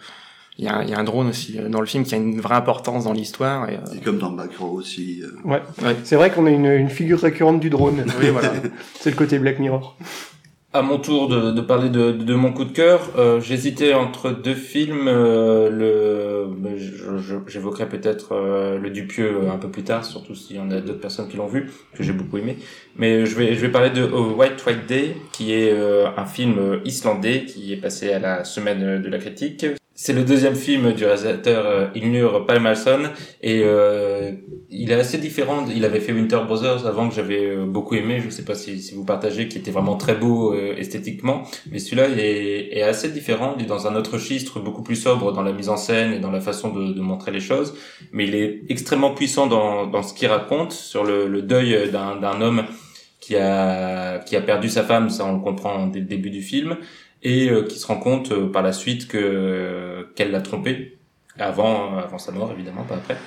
[0.61, 2.13] Il y, a, un- il y a un drone aussi euh, dans le film qui
[2.13, 3.67] a une vraie importance dans l'histoire.
[3.67, 5.23] Et, euh, Et comme dans Macro aussi.
[5.23, 5.61] euh, Ouais.
[5.83, 5.95] Ouais.
[6.03, 8.05] C'est vrai qu'on a une, une figure récurrente du drone.
[8.21, 8.53] oui, voilà.
[8.99, 9.97] C'est le côté Black Mirror.
[10.73, 14.29] À mon tour de, de parler de, de mon coup de cœur, euh, j'hésitais entre
[14.31, 15.07] deux films.
[15.07, 20.59] euh, le, je- j'évoquerai peut-être euh, le Dupieux un peu plus tard, surtout s'il y
[20.59, 22.57] en a d'autres personnes qui l'ont vu, que j'ai beaucoup aimé.
[22.95, 26.79] Mais je vais, je vais parler de White White Day, qui est euh, un film
[26.85, 29.65] islandais qui est passé à la semaine de la critique.
[30.03, 33.03] C'est le deuxième film du réalisateur euh, Ilnur Palmason
[33.43, 34.31] et euh,
[34.71, 35.67] il est assez différent.
[35.67, 38.19] Il avait fait Winter Brothers avant que j'avais euh, beaucoup aimé.
[38.19, 41.43] Je sais pas si, vous partagez, qui était vraiment très beau euh, esthétiquement.
[41.71, 43.53] Mais celui-là est, assez différent.
[43.59, 46.19] Il est dans un autre registre, beaucoup plus sobre dans la mise en scène et
[46.19, 47.75] dans la façon de, montrer les choses.
[48.11, 52.63] Mais il est extrêmement puissant dans, ce qu'il raconte sur le, le deuil d'un homme
[53.19, 55.11] qui a qui a perdu sa femme.
[55.11, 56.77] Ça, on le comprend dès le début du film
[57.23, 60.97] et euh, qui se rend compte euh, par la suite que qu'elle l'a trompé
[61.37, 63.17] avant avant sa mort évidemment pas après.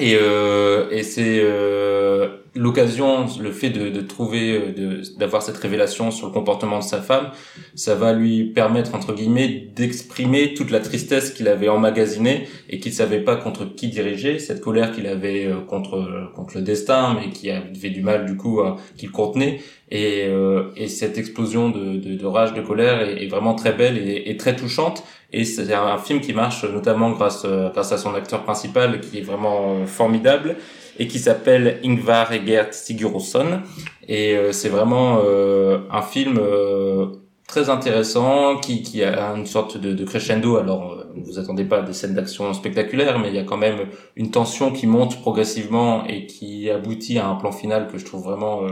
[0.00, 5.56] Et euh, et c'est euh, l'occasion le fait de, de trouver euh, de d'avoir cette
[5.56, 7.30] révélation sur le comportement de sa femme
[7.74, 12.92] ça va lui permettre entre guillemets d'exprimer toute la tristesse qu'il avait emmagasinée et qu'il
[12.92, 17.30] savait pas contre qui diriger cette colère qu'il avait euh, contre contre le destin mais
[17.30, 19.60] qui avait du mal du coup à qu'il contenait
[19.90, 23.96] et, euh, et cette explosion de, de, de rage, de colère est, vraiment très belle
[23.96, 25.02] et, et très touchante.
[25.32, 29.18] Et c'est un film qui marche notamment grâce, euh, grâce à son acteur principal qui
[29.18, 30.56] est vraiment euh, formidable
[30.98, 33.60] et qui s'appelle Ingvar Egert Sigurðsson.
[34.08, 37.06] Et euh, c'est vraiment euh, un film euh,
[37.46, 40.56] très intéressant qui, qui a une sorte de, de crescendo.
[40.56, 43.80] Alors, ne vous attendez pas des scènes d'action spectaculaires, mais il y a quand même
[44.16, 48.24] une tension qui monte progressivement et qui aboutit à un plan final que je trouve
[48.24, 48.62] vraiment...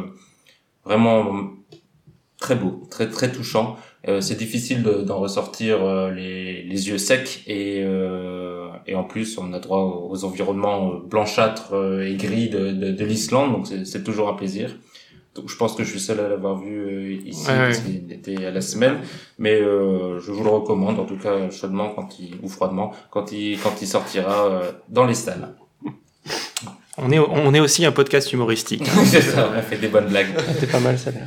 [0.86, 1.50] euh, vraiment
[2.38, 3.76] très beau, très très touchant.
[4.08, 9.02] Euh, c'est difficile de- d'en ressortir euh, les, les yeux secs et euh, et en
[9.04, 13.04] plus on a droit aux, aux environnements euh, blanchâtres euh, et gris de, de, de
[13.04, 14.76] l'Islande, donc c'est- c'est toujours un plaisir.
[15.34, 18.10] Donc je pense que je suis seul à l'avoir vu euh, ici Ouais, parce qu'il
[18.12, 18.98] était à la semaine,
[19.38, 23.32] mais euh, je vous le recommande en tout cas chaudement quand il ou froidement quand
[23.32, 25.48] il quand il sortira euh, dans les salles.
[26.98, 28.88] On est, on est aussi un podcast humoristique.
[28.88, 29.02] hein.
[29.06, 30.28] c'est ça, on a fait des bonnes blagues.
[30.54, 31.10] C'était pas mal ça.
[31.10, 31.18] là.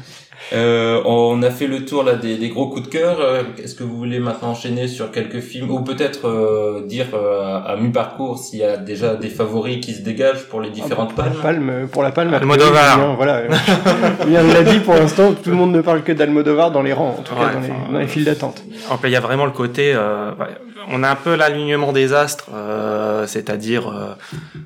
[0.51, 3.19] Euh, on a fait le tour là des, des gros coups de cœur.
[3.19, 7.41] Euh, Est-ce que vous voulez maintenant enchaîner sur quelques films ou peut-être euh, dire euh,
[7.41, 11.13] à, à mi-parcours s'il y a déjà des favoris qui se dégagent pour les différentes
[11.13, 12.33] Pour la palmes palme, pour la palme.
[12.33, 12.95] Almodovar.
[12.95, 13.41] Julien, Voilà.
[14.27, 17.15] Bien l'a dit pour l'instant, tout le monde ne parle que d'Almodovar dans les rangs,
[17.19, 18.63] en tout cas dans, les, dans les files d'attente.
[18.89, 20.47] En fait, il y a vraiment le côté, euh, ouais,
[20.91, 24.13] on a un peu l'alignement des astres, euh, c'est-à-dire euh,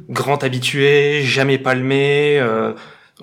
[0.10, 2.42] grand habitué, jamais palmé.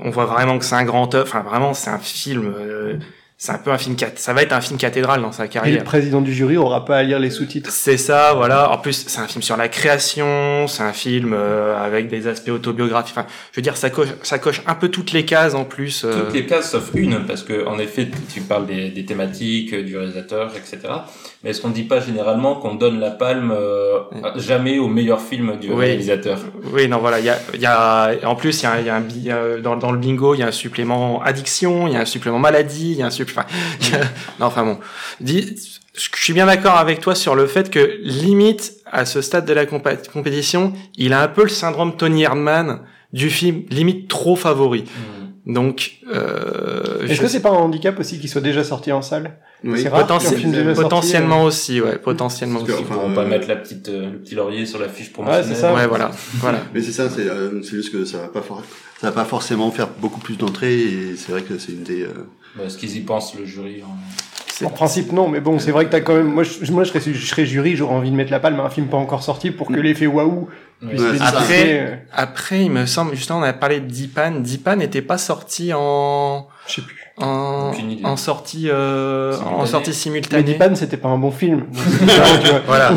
[0.05, 1.27] On voit vraiment que c'est un grand œuvre.
[1.29, 2.53] Enfin, vraiment, c'est un film.
[2.59, 2.95] euh,
[3.43, 3.97] c'est un peu un film.
[3.97, 5.85] cat- Ça va être un film cathédrale dans sa Et le carrière.
[5.85, 7.71] président du jury aura pas à lire les sous-titres.
[7.71, 8.71] C'est ça, voilà.
[8.71, 12.51] En plus, c'est un film sur la création, c'est un film euh, avec des aspects
[12.51, 13.17] autobiographiques.
[13.17, 16.05] Enfin, je veux dire, ça coche, ça coche un peu toutes les cases en plus.
[16.05, 19.73] euh, Toutes les cases sauf une, parce que en effet, tu parles des, des thématiques,
[19.73, 20.79] euh, du réalisateur, etc.
[21.42, 24.00] Mais est-ce qu'on ne dit pas généralement qu'on donne la palme euh,
[24.37, 25.87] jamais au meilleur film du Oui.
[25.87, 26.38] réalisateur
[26.74, 27.18] Oui, non, voilà.
[27.18, 29.76] Il y a, il y a, en plus, il y a, y a un, dans,
[29.76, 32.92] dans le bingo, il y a un supplément addiction, il y a un supplément maladie,
[32.92, 33.44] il y a un supplément.
[33.81, 34.05] Enfin, a-
[34.40, 34.79] non, enfin bon.
[35.20, 35.57] Dis,
[35.94, 39.53] je suis bien d'accord avec toi sur le fait que limite à ce stade de
[39.55, 42.81] la compétition, il a un peu le syndrome Tony Erdmann
[43.14, 44.85] du film limite trop favori.
[45.55, 49.03] Donc, euh, Est-ce je- que c'est pas un handicap aussi qu'il soit déjà sorti en
[49.03, 49.81] salle Oui.
[49.83, 52.73] C'est rare qu'un potentiel- film déjà sorti, potentiellement aussi, ouais, potentiellement aussi.
[52.73, 55.13] enfin, pourront pas euh, mettre la petite, euh, le petit laurier sur la fiche Ouais,
[55.15, 55.47] promotionnelle.
[55.49, 55.75] c'est ça.
[55.75, 56.61] Ouais, voilà, voilà.
[56.75, 58.63] Mais c'est ça, c'est euh, c'est juste que ça va pas for-
[59.01, 62.03] ça va pas forcément faire beaucoup plus d'entrées et c'est vrai que c'est une des.
[62.03, 62.09] euh,
[62.57, 63.83] Bah, ce qu'ils y pensent, le jury.
[63.83, 63.89] hein.
[64.47, 66.27] C'est- En principe, non, mais bon, c'est vrai que t'as quand même.
[66.33, 68.65] Moi, je, moi, je serais, je serais jury, j'aurais envie de mettre la palme à
[68.65, 69.83] un film pas encore sorti pour que Mm.
[69.83, 70.49] l'effet waouh
[70.83, 74.33] Oui, Ouais, disperser, euh, Après, il me semble, justement, on a parlé de Dipan.
[74.40, 76.97] Dipan n'était pas sorti en, Je sais plus.
[77.19, 77.73] en,
[78.05, 79.66] en sortie, euh, en Simultanée.
[79.66, 80.43] sortie Mais simultanée.
[80.43, 81.66] Dipan, c'était pas un bon film.
[82.66, 82.93] Voilà.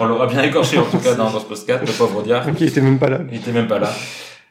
[0.00, 2.46] On l'aura bien écorché en tout cas dans, dans ce podcast, le pauvre diable.
[2.46, 3.18] Donc, il était même pas là.
[3.30, 3.92] Il était même pas là.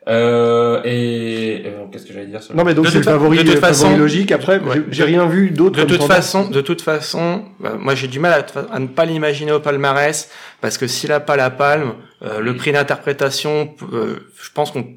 [0.08, 3.44] Euh, et euh, qu'est-ce que j'allais dire sur Non, mais donc c'est le favori, de
[3.44, 4.32] toute le favori façon- logique.
[4.32, 4.82] Après, Ouais.
[4.90, 5.78] j'ai- rien vu d'autre.
[5.80, 9.06] De toute façon, de toute façon, bah, moi j'ai du mal à, à ne pas
[9.06, 14.16] l'imaginer au palmarès parce que s'il a pas la palme, euh, le prix d'interprétation, euh,
[14.42, 14.88] je pense qu'on,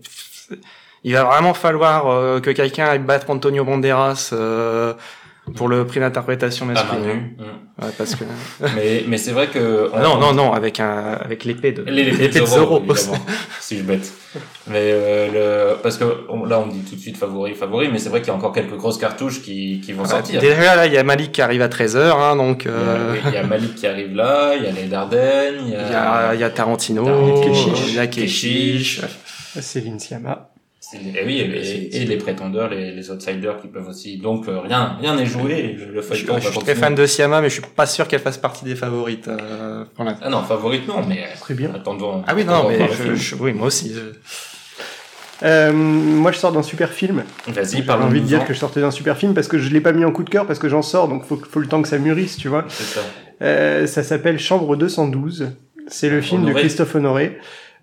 [1.04, 4.94] il va vraiment falloir euh, que quelqu'un aille battre Antonio Banderas euh,
[5.56, 7.34] pour le prix d'interprétation masculine.
[7.38, 7.82] Mm.
[7.84, 8.24] Ouais, parce que
[8.76, 9.90] Mais, mais c'est vrai que...
[9.92, 12.82] Ah non, non, non, avec un avec l'épée de l'épée de Zoro.
[13.60, 14.12] si je bête.
[14.68, 17.98] Mais euh, le, parce que on- là on dit tout de suite favori, favori, mais
[17.98, 20.40] c'est vrai qu'il y a encore quelques grosses cartouches qui, qui vont Ouais, sortir.
[20.40, 22.76] Déjà là, il y a Malik qui arrive à 13h, hein, donc Il y, a,
[22.76, 25.70] euh, il y a Malik qui arrive là, il y a les Dardennes, il y
[25.72, 29.00] il a, y a, il y a Tarantino, Tarantino, il y a Keshish.
[29.60, 30.48] Céline Sciamma.
[30.94, 31.44] Et oui, et,
[31.96, 34.16] et- et les prétendeurs, les, les outsiders qui peuvent aussi.
[34.18, 35.76] Donc euh, rien, rien n'est joué.
[35.92, 38.64] Le Je, suis très fan de Siama, mais je suis pas sûr qu'elle fasse partie
[38.64, 39.28] des favorites.
[39.28, 40.06] euh, pour.
[40.22, 41.70] Ah non, favorite non, mais Très bien.
[41.74, 42.22] attendons.
[42.26, 43.14] Ah oui, non, mais je, film.
[43.14, 43.92] je- oui, moi aussi.
[43.94, 44.18] je-
[45.42, 47.24] Euh, moi, je sors d'un super film.
[47.48, 49.68] Vas-y, J'ai parlons envie de dire que je sortais d'un super film parce que je
[49.70, 51.66] l'ai pas mis en coup de cœur parce que j'en sors, donc faut, faut le
[51.66, 52.64] temps que ça mûrisse, tu vois.
[52.68, 53.00] C'est ça.
[53.42, 55.48] Euh, ça s'appelle Chambre 212.
[55.88, 56.54] C'est le film Honoré.
[56.54, 57.36] de Christophe Honoré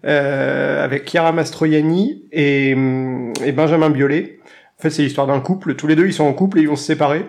[0.05, 4.39] euh, avec Chiara Mastroianni et, hum, et Benjamin Biolay.
[4.79, 5.75] En fait, c'est l'histoire d'un couple.
[5.75, 7.25] Tous les deux, ils sont en couple et ils vont se séparer.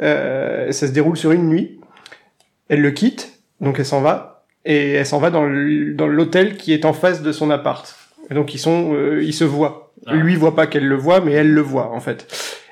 [0.00, 1.80] Euh, ça se déroule sur une nuit.
[2.68, 6.84] Elle le quitte, donc elle s'en va et elle s'en va dans l'hôtel qui est
[6.84, 7.96] en face de son appart.
[8.30, 9.92] Et donc ils sont, euh, ils se voient.
[10.06, 10.14] Ah.
[10.14, 12.26] Lui voit pas qu'elle le voit, mais elle le voit en fait.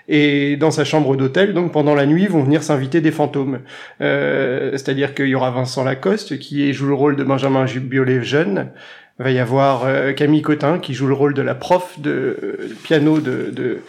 [0.09, 3.61] Et dans sa chambre d'hôtel, donc pendant la nuit, vont venir s'inviter des fantômes.
[4.01, 8.71] Euh, C'est-à-dire qu'il y aura Vincent Lacoste qui joue le rôle de Benjamin Biolay jeune.
[9.19, 12.77] Va y avoir euh, Camille Cotin qui joue le rôle de la prof de euh,
[12.83, 13.81] piano de, de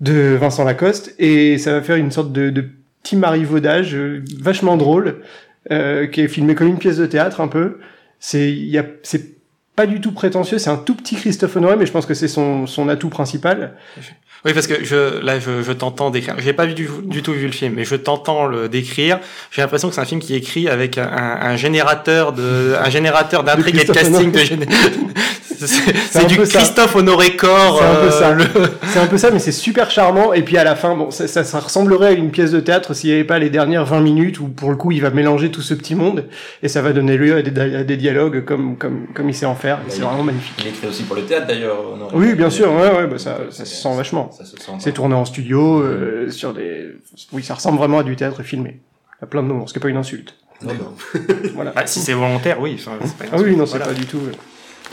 [0.00, 2.64] de Vincent Lacoste et ça va faire une sorte de, de
[3.02, 5.20] petit marivaudage euh, vachement drôle
[5.70, 7.78] euh, qui est filmé comme une pièce de théâtre un peu.
[8.18, 8.56] C'est
[9.76, 12.28] pas du tout prétentieux, c'est un tout petit Christophe Honoré, mais je pense que c'est
[12.28, 13.76] son, son atout principal.
[14.44, 16.36] Oui, parce que je, là, je, je t'entends décrire.
[16.38, 19.18] J'ai pas du, du tout vu le film, mais je t'entends le décrire.
[19.50, 22.88] J'ai l'impression que c'est un film qui est écrit avec un, un générateur de, un
[22.88, 24.40] générateur d'intrigue et de casting de.
[25.66, 26.36] C'est du.
[26.36, 27.78] Christophe Honoré Corps.
[27.78, 28.30] C'est un peu euh, ça.
[28.32, 28.44] le-
[28.92, 30.32] C'est un peu ça, mais c'est super charmant.
[30.32, 32.94] Et puis à la fin, bon, ça, ça, ça ressemblerait à une pièce de théâtre
[32.94, 35.50] s'il n'y avait pas les dernières 20 minutes où pour le coup il va mélanger
[35.50, 36.24] tout ce petit monde
[36.62, 39.46] et ça va donner lieu à des, à des dialogues comme, comme, comme il sait
[39.46, 39.78] en faire.
[39.88, 40.54] C'est vraiment magnifique.
[40.60, 41.76] Il écrit aussi pour le théâtre d'ailleurs.
[42.14, 44.30] Oui, bien sûr, ouais, ouais, bah, ça- Euh, ça se sent vachement.
[44.32, 44.72] Ça se sent.
[44.80, 46.88] C'est tourné en studio, euh, sur des.
[47.32, 48.80] Oui, ça ressemble vraiment à du théâtre filmé.
[49.22, 50.34] À plein de moments, ce qui n'est pas une insulte.
[50.62, 51.20] Non, non.
[51.54, 51.70] Voilà.
[51.70, 52.76] Bah, si c'est volontaire, oui.
[52.78, 53.86] enfin, pas Ah oui, non, c'est Voilà.
[53.86, 54.18] pas du tout.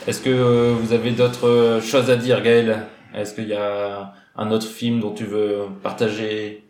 [0.07, 2.85] Est-ce que euh, vous avez d'autres euh, choses à dire, Gaël?
[3.13, 6.63] Est-ce qu'il y a un autre film dont tu veux partager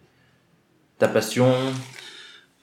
[0.97, 1.53] ta passion?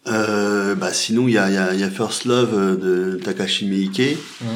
[0.07, 3.17] Euh, bah sinon, il y a, il y, a, y a First Love euh, de
[3.23, 4.49] Takashi Miike, Mhm.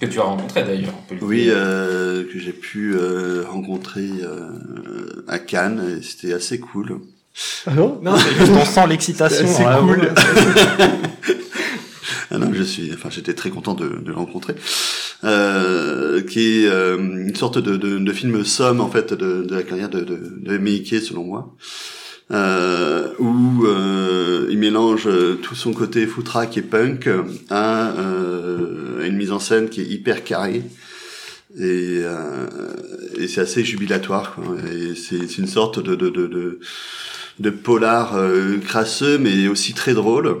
[0.00, 0.92] Que tu as rencontré d'ailleurs.
[1.22, 6.98] oui, euh, que j'ai pu euh, rencontrer euh, à Cannes, et c'était assez cool.
[7.66, 9.46] Ah non Non, c'est juste on sent l'excitation.
[9.46, 10.08] C'est hein, cool.
[12.30, 14.54] Ah non, je suis, enfin, j'étais très content de, de le rencontrer.
[15.24, 19.54] Euh, qui est euh, une sorte de, de, de film somme en fait de, de
[19.54, 21.56] la carrière de, de, Miike selon moi,
[22.30, 27.08] euh, où euh, il mélange euh, tout son côté footrack et punk
[27.48, 27.94] à,
[29.02, 30.62] une mise en scène qui est hyper carrée
[31.58, 32.00] et,
[33.18, 34.34] et c'est assez jubilatoire.
[34.34, 34.44] Quoi.
[34.70, 36.58] Et c'est une sorte de de
[37.38, 38.18] de, polar
[38.66, 40.36] crasseux mais aussi très drôle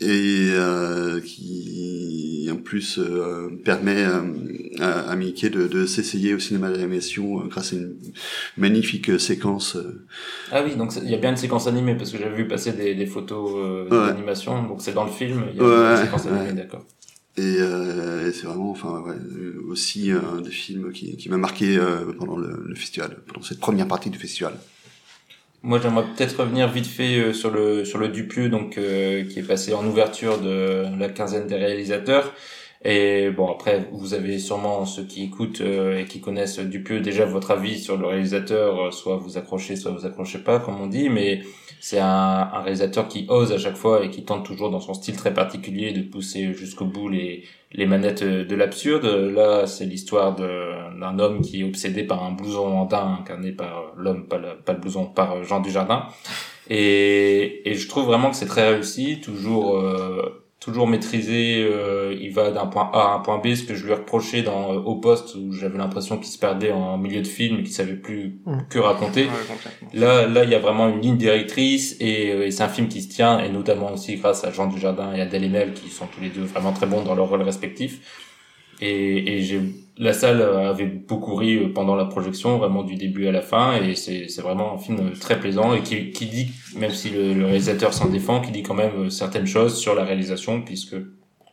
[0.00, 0.52] et
[1.24, 2.21] qui
[2.52, 4.20] en plus euh, permet euh,
[4.80, 7.96] à, à Mickey de, de s'essayer au cinéma d'animation euh, grâce à une
[8.56, 9.76] magnifique séquence.
[10.50, 12.72] Ah oui, donc il y a bien une séquence animée parce que j'avais vu passer
[12.72, 13.52] des, des photos
[13.90, 14.06] Ouais.
[14.06, 14.62] d'animation.
[14.64, 15.44] Donc c'est dans le film.
[15.52, 16.52] Il y a Ouais, une séquence animée, ouais.
[16.52, 16.84] d'accord.
[17.38, 19.14] Et, euh, et c'est vraiment, enfin, ouais,
[19.68, 23.58] aussi un des films qui, qui m'a marqué euh, pendant le, le festival, pendant cette
[23.58, 24.52] première partie du festival.
[25.64, 29.38] Moi, j'aimerais peut-être revenir vite fait euh, sur le sur le Dupieux, donc euh, qui
[29.38, 32.34] est passé en ouverture de la quinzaine des réalisateurs.
[32.84, 37.24] Et bon, après, vous avez sûrement ceux qui écoutent euh, et qui connaissent Dupieux déjà
[37.24, 40.88] votre avis sur le réalisateur, euh, soit vous accrochez, soit vous accrochez pas, comme on
[40.88, 41.08] dit.
[41.08, 41.42] Mais
[41.80, 45.16] c'est un, réalisateur qui ose à chaque fois et qui tente toujours dans son style
[45.16, 49.06] très particulier de pousser jusqu'au bout les les manettes de l'absurde.
[49.06, 54.26] Là, c'est l'histoire d'un homme qui est obsédé par un blouson andin incarné par l'homme,
[54.26, 56.06] pas le, blouson, par euh, Jean Dujardin.
[56.68, 61.64] Et, et je trouve vraiment que c'est très réussi, toujours euh, toujours maîtrisé.
[61.64, 63.54] euh, il va d'un point A à un point B.
[63.54, 66.72] Ce que je lui reprochais dans euh, Au Poste, où j'avais l'impression qu'il se perdait
[66.72, 68.58] en milieu de film et qu'il savait plus Mm.
[68.70, 69.24] que raconter.
[69.24, 69.30] Ouais.
[70.00, 72.88] Là, là, il y a vraiment une ligne directrice et, euh, et c'est un film
[72.88, 76.06] qui se tient et notamment aussi grâce à Jean Dujardin et Adèle Haenel qui sont
[76.06, 78.00] tous les deux vraiment très bons dans leurs rôles respectifs.
[78.84, 79.60] Et, et j'ai,
[79.96, 83.80] la salle avait beaucoup ri pendant la projection, vraiment du début à la fin.
[83.80, 87.94] Et c'est, vraiment un film très plaisant et qui, dit, même si le, le réalisateur
[87.94, 90.96] s'en défend, qui dit quand même certaines choses sur la réalisation puisque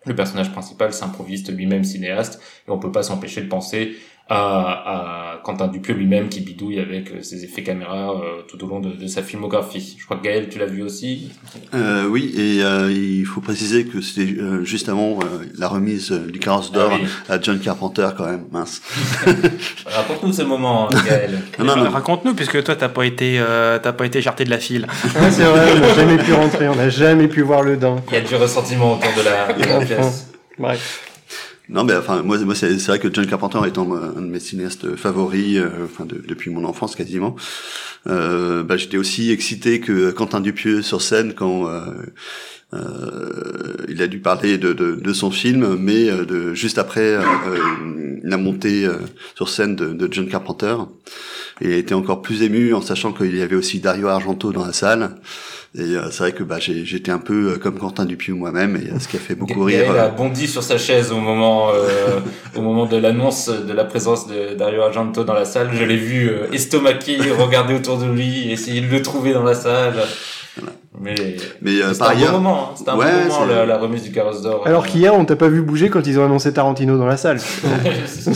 [0.06, 3.96] le personnage principal s'improvise lui-même cinéaste et on peut pas s'empêcher de penser
[4.30, 8.68] à, à Quentin Dupieux lui-même qui bidouille avec euh, ses effets caméra euh, tout au
[8.68, 9.96] long de, de, sa filmographie.
[9.98, 11.32] Je crois que Gaël, tu l'as vu aussi.
[11.74, 15.18] Euh, oui, et euh, il faut préciser que c'était euh, juste avant
[15.58, 17.08] la remise du Carrosse d'or ah oui.
[17.28, 18.82] à John Carpenter quand même, mince.
[19.86, 21.42] Raconte-nous ce moment, Gaël.
[21.60, 23.42] non, non, Raconte-nous, puisque toi t'as pas été
[23.82, 24.88] t'as pas été écarté de la file.
[25.20, 27.98] Ouais, c'est vrai, on n'a jamais pu rentrer, on n'a jamais pu voir le dent.
[28.10, 30.32] Il y a du ressentiment autour de la, de la pièce.
[30.58, 31.09] Bref.
[31.70, 35.58] Non, mais enfin, moi, c'est vrai que John Carpenter étant un de mes cinéastes favoris,
[35.58, 37.36] euh, enfin de, depuis mon enfance quasiment,
[38.08, 41.94] euh, bah, j'étais aussi excité que Quentin Dupieux sur scène quand euh,
[42.74, 47.16] euh, il a dû parler de, de, de son film, mais euh, de juste après
[47.16, 47.22] euh,
[48.24, 48.88] la montée
[49.36, 50.76] sur scène de, de, John Carpenter,
[51.62, 54.52] et il a été encore plus ému en sachant qu'il y avait aussi Dario Argento
[54.52, 55.16] dans la salle.
[55.78, 58.90] Et euh, c'est vrai que bah, j'étais un peu euh, comme Quentin Dupieux moi-même, et
[58.90, 59.86] euh, ce qui a fait beaucoup rire.
[59.88, 62.20] Il a bondi sur sa chaise au moment, euh,
[62.56, 65.70] au moment de l'annonce de la présence de Dario Argento dans la salle.
[65.74, 69.94] Je l'ai vu estomaqué, regarder autour de lui, essayer de le trouver dans la salle.
[70.60, 70.76] Voilà.
[71.00, 71.16] Mais,
[71.62, 72.76] mais euh, c'était un bon moment, hein.
[72.76, 74.68] c'était un ouais, bon moment la, la, remise du carrosse d'or.
[74.68, 77.40] Alors qu'hier on t'a pas vu bouger quand ils ont annoncé Tarantino dans la salle.
[78.06, 78.32] c'est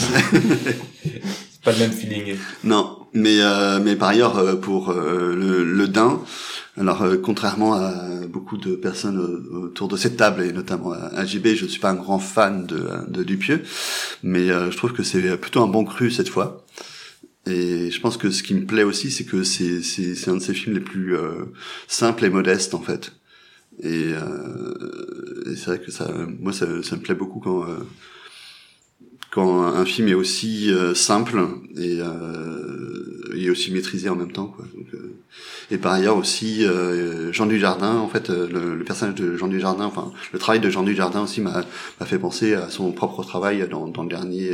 [1.64, 2.36] pas le même feeling.
[2.64, 6.22] Non, mais euh, mais par ailleurs pour euh, le, le Dain,
[6.76, 7.94] alors, euh, contrairement à
[8.28, 9.20] beaucoup de personnes
[9.54, 12.66] autour de cette table, et notamment à JB, je ne suis pas un grand fan
[12.66, 13.62] de, de Dupieux,
[14.24, 16.66] mais euh, je trouve que c'est plutôt un bon cru cette fois.
[17.46, 20.36] Et je pense que ce qui me plaît aussi, c'est que c'est, c'est, c'est un
[20.36, 21.46] de ses films les plus euh,
[21.88, 23.14] simples et modestes, en fait.
[23.82, 27.66] Et, euh, et c'est vrai que ça, moi, ça, ça me plaît beaucoup quand
[29.34, 31.40] quand un film est aussi euh, simple
[31.76, 34.46] et, euh, et aussi maîtrisé en même temps.
[34.46, 34.66] Quoi.
[34.94, 35.16] Euh,
[35.72, 39.48] et par ailleurs aussi, euh, Jean Dujardin, en fait, euh, le, le, personnage de Jean
[39.48, 41.64] Dujardin, enfin le travail de Jean Dujardin aussi m'a
[42.06, 44.52] fait penser à son propre travail dans, dans le dernier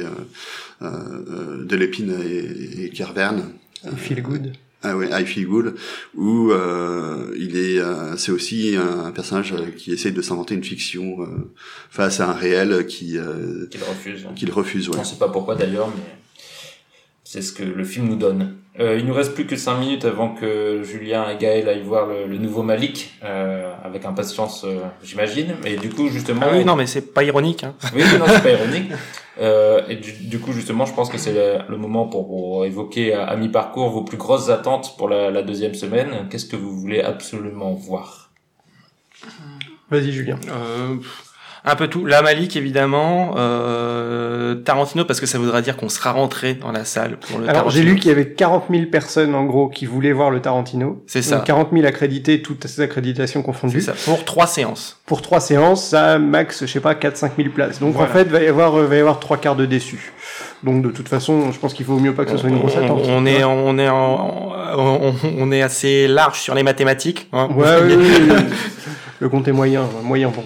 [0.81, 3.51] de l'épine et, et Kerverne.
[3.97, 4.53] Feel Good.
[4.81, 5.75] Ah ouais, I Feel Good,
[6.15, 11.21] où euh, il est, euh, c'est aussi un, personnage qui essaye de s'inventer une fiction
[11.21, 11.51] euh,
[11.89, 14.27] face à un réel qui euh, qu'il refuse.
[14.37, 14.95] Qu'il refuse, ouais.
[14.97, 16.18] On sait pas pourquoi d'ailleurs, mais
[17.31, 18.55] c'est ce que le film nous donne.
[18.79, 22.07] Euh, il nous reste plus que 5 minutes avant que Julien et Gaël aillent voir
[22.07, 25.53] le, le nouveau Malik, euh, avec impatience, euh, j'imagine.
[25.63, 26.41] Mais du coup, justement...
[26.43, 27.63] Ah oui, non, mais c'est pas ironique.
[27.63, 27.75] Hein.
[27.95, 28.91] Oui, non, c'est pas ironique.
[29.39, 32.65] Euh, et du, du, coup, justement, je pense que c'est le, le, moment pour, pour,
[32.65, 36.27] évoquer à, à mi-parcours vos plus grosses attentes pour la, la deuxième semaine.
[36.31, 38.31] Qu'est-ce que vous voulez absolument voir?
[39.91, 40.39] Vas-y, Julien.
[41.65, 42.05] Un peu tout.
[42.05, 46.85] La Malik évidemment, euh, Tarantino parce que ça voudra dire qu'on sera rentré dans la
[46.85, 47.49] salle pour le.
[47.49, 50.41] Alors j'ai lu qu'il y avait 40 000 personnes en gros qui voulaient voir le
[50.41, 51.03] Tarantino.
[51.07, 51.37] C'est ça.
[51.37, 53.81] Donc 40 000 accrédités, toutes ces accréditations confondues.
[53.81, 54.11] C'est ça.
[54.11, 54.99] Pour trois séances.
[55.05, 57.79] Pour trois séances, ça max, je sais pas, 4-5 000 places.
[57.79, 58.09] Donc voilà.
[58.09, 60.13] en fait, va y avoir, va y avoir trois quarts de déçus.
[60.63, 62.75] Donc de toute façon, je pense qu'il vaut mieux pas que ce soit une grosse
[62.75, 63.01] attente.
[63.05, 67.27] On, on est, on est, en, on, on, est assez large sur les mathématiques.
[67.31, 67.49] Hein.
[67.55, 68.35] Ouais, oui, oui, oui.
[69.19, 70.43] Le compte est moyen, moyen bon.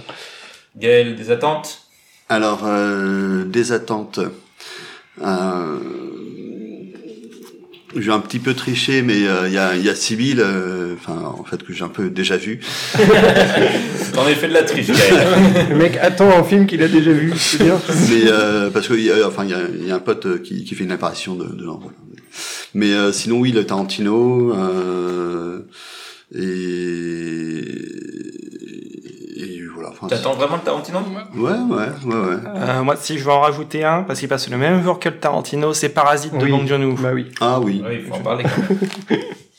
[0.77, 1.87] Gaël, des attentes?
[2.29, 4.19] Alors, euh, des attentes.
[5.21, 5.77] Euh,
[7.95, 10.41] je vais un petit peu tricher, mais il euh, y a, y a Sibyl,
[10.95, 12.59] enfin euh, en fait que j'ai un peu déjà vu.
[14.13, 14.87] T'en as fait de la triche.
[14.87, 15.69] Gaël.
[15.69, 17.79] Le mec attend un film qu'il a déjà vu, c'est bien.
[18.09, 20.63] Mais euh, parce que y a, enfin il y a, y a, un pote qui,
[20.63, 21.93] qui fait une apparition de, de voilà.
[22.73, 24.55] Mais sinon oui, le Tarantino
[26.35, 27.63] et
[29.83, 29.89] et voilà.
[29.89, 30.99] Enfin, T'attends vraiment le Tarantino?
[31.35, 32.35] Ouais, ouais, ouais, ouais.
[32.55, 35.09] Euh, moi, si je veux en rajouter un, parce qu'il passe le même jour que
[35.09, 36.47] le Tarantino, c'est Parasite de.
[36.47, 36.95] Bong Joon-ho.
[36.99, 37.31] Bah oui.
[37.41, 37.83] Ah oui.
[37.85, 39.19] Oui, il faut en parler quand même.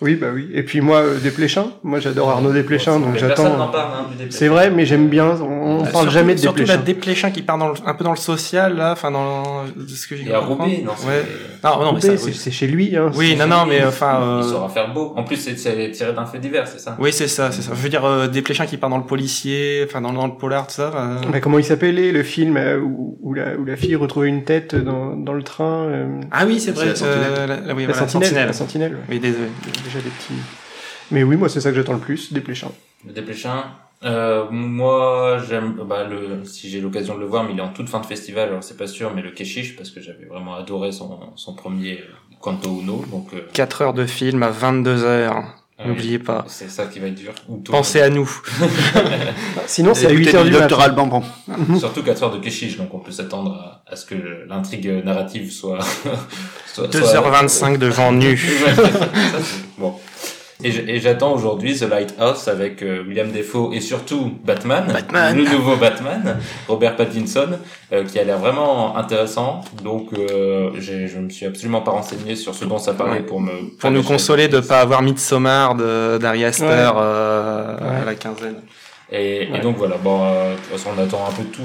[0.00, 0.48] Oui, bah oui.
[0.54, 1.66] Et puis moi, euh, Desplechin.
[1.82, 3.56] Moi, j'adore Arnaud Desplechin, donc Personne j'attends.
[3.56, 5.26] n'en parle, hein, du C'est vrai, mais j'aime bien.
[5.40, 7.94] On, on Euh, parle surtout- jamais de Surtout la Desplechin qui part dans le- un
[7.94, 10.36] peu dans le social, là, enfin, dans de ce que j'ai Il.
[10.36, 11.24] Roubaix, non c'est- Ouais.
[11.64, 12.34] Non, non, mais Coupé, ça, c'est oui.
[12.34, 12.96] c'est chez lui.
[12.96, 13.10] Hein.
[13.16, 14.20] Oui, non, non, mais enfin.
[14.20, 15.12] Il euh, saura faire beau.
[15.16, 16.96] En plus, c'est c'est tiré d'un fait divers, c'est ça?
[17.00, 17.72] Oui, c'est ça, c'est ça.
[17.74, 20.68] Je veux dire, euh, Desplechin qui part dans le policier, enfin, dans, dans le polar,
[20.68, 20.92] tout ça.
[20.94, 24.28] euh, Bah, comment il s'appelait le film euh, où, où, la, où la fille retrouvait
[24.28, 26.86] une tête dans, dans le train euh, Ah oui, c'est vrai.
[26.86, 27.22] la Sentinelle.
[27.36, 28.46] euh, la, la- oui, La voilà, Sentinelle.
[28.46, 28.92] La Sentinelle.
[28.92, 28.98] ouais.
[29.10, 29.48] Oui, désolé.
[29.88, 30.34] Déjà des petits.
[31.10, 32.70] Mais oui, moi c'est ça que j'attends le plus, Desplechin.
[33.06, 33.64] Le Desplechin.
[34.04, 37.72] Euh, moi, j'aime, bah, le, si j'ai l'occasion de le voir, mais il est en
[37.72, 40.54] toute fin de festival, alors c'est pas sûr, mais le Keshish, parce que j'avais vraiment
[40.54, 42.04] adoré son, son premier euh,
[42.38, 45.42] Quanto Uno, donc, euh, 4 heures de film à 22 heures.
[45.80, 46.44] euh, N'oubliez pas.
[46.46, 47.32] C'est ça qui va être dur.
[47.64, 48.30] Pensez à nous.
[49.66, 50.50] Sinon, c'est à Écoutez 8h du.
[50.50, 51.22] Docteur Alban Bon.
[51.78, 54.14] Surtout 4 heures de Keshish, donc on peut s'attendre à, à ce que
[54.46, 55.80] l'intrigue narrative soit,
[56.86, 58.48] soit, 2h25 de gens nus.
[58.66, 58.82] Ouais, ça,
[59.42, 59.94] c'est- bon.
[60.64, 65.36] Et j'attends aujourd'hui The Lighthouse avec euh, William Defoe et surtout Batman, Batman.
[65.36, 67.50] le nouveau Batman, Robert Pattinson,
[67.92, 69.60] euh, qui a l'air vraiment intéressant.
[69.84, 73.20] Donc euh, je me suis absolument pas renseigné sur ce dont ça parlait Ouais.
[73.20, 76.72] pour me Pour nous consoler de pas avoir Midsommar de d'Ari Aster Ouais.
[76.72, 78.56] euh, à la quinzaine.
[79.12, 81.62] Et, et donc voilà, bon, euh, de toute façon on attend un peu tout,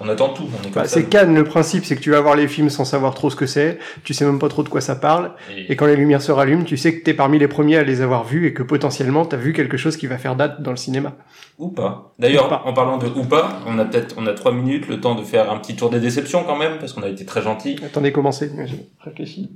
[0.00, 0.44] on attend tout.
[0.44, 2.70] On est comme Bah, c'est Cannes, le principe, c'est que tu vas voir les films
[2.70, 5.32] sans savoir trop ce que c'est, tu sais même pas trop de quoi ça parle,
[5.56, 7.82] Et- et quand les lumières se rallument, tu sais que t'es parmi les premiers à
[7.84, 10.70] les avoir vus, et que potentiellement t'as vu quelque chose qui va faire date dans
[10.72, 11.12] le cinéma.
[11.58, 12.12] Ou pas.
[12.18, 15.14] D'ailleurs, en parlant de ou pas, on a peut-être, on a trois minutes, le temps
[15.14, 17.76] de faire un petit tour des déceptions quand même, parce qu'on a été très gentil.
[17.84, 19.50] Attendez, commencez, j'ai réfléchi.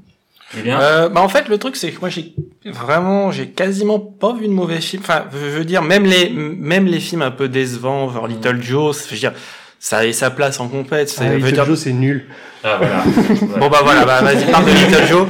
[0.55, 0.81] Julien.
[0.81, 2.35] Euh, bah en fait le truc c'est que moi j'ai
[2.65, 5.03] vraiment j'ai quasiment pas vu de mauvais films.
[5.05, 9.05] Enfin je veux dire même les même les films un peu décevants genre Little Joe,
[9.07, 9.35] je veux dire
[9.79, 11.09] ça a sa place en compète.
[11.09, 12.25] c'est- Ah, je veux Little dire- Joe, c'est nul.
[12.65, 13.05] Ah voilà.
[13.61, 15.27] Bon bah voilà bah vas-y parle de Little Joe.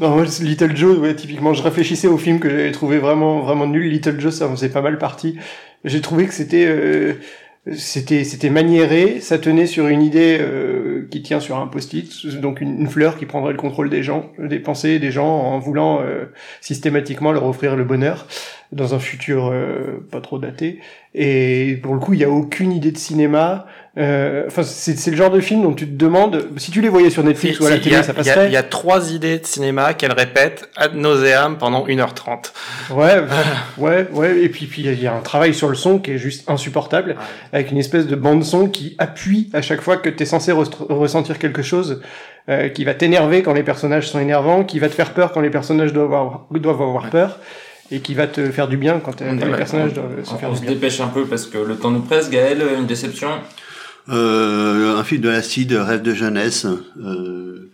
[0.00, 3.66] Non, moi, Little Joe, ouais, typiquement, je réfléchissais au film que j'avais trouvé vraiment, vraiment
[3.66, 3.90] nul.
[3.90, 5.36] Little Joe, ça en faisait pas mal partie.
[5.84, 7.14] J'ai trouvé que c'était, euh,
[7.76, 12.60] c'était, c'était maniéré, ça tenait sur une idée euh, qui tient sur un post-it, donc
[12.60, 16.00] une, une fleur qui prendrait le contrôle des gens, des pensées des gens en voulant
[16.02, 16.26] euh,
[16.60, 18.26] systématiquement leur offrir le bonheur
[18.72, 20.80] dans un futur euh, pas trop daté.
[21.14, 23.66] Et pour le coup, il y a aucune idée de cinéma.
[23.96, 27.08] Euh, Enfin, c'est, le genre de film dont tu te demandes si tu les voyais
[27.10, 28.46] sur Netflix ou à la télé, a- ça passerait.
[28.46, 32.52] Il y a trois idées de cinéma qu'elle répète ad nauseam pendant 1h30.
[32.92, 33.16] Ouais,
[33.78, 34.38] ouais, ouais.
[34.42, 37.16] Et puis, puis il y a un travail sur le son qui est juste insupportable,
[37.54, 40.52] avec une espèce de bande son qui appuie à chaque fois que tu es censé
[40.98, 42.00] ressentir quelque chose,
[42.48, 45.40] euh, qui va t'énerver quand les personnages sont énervants, qui va te faire peur quand
[45.40, 47.38] les personnages doivent avoir, doivent avoir peur,
[47.90, 50.24] et qui va te faire du bien quand, euh, On quand les personnages on- doivent
[50.24, 50.72] se faire on du se bien.
[50.72, 52.28] dépêche un peu parce que le temps nous presse.
[52.30, 53.28] Gaël, une déception?
[54.10, 56.66] Euh, un film de l'acide, Rêve de jeunesse,
[57.02, 57.70] euh,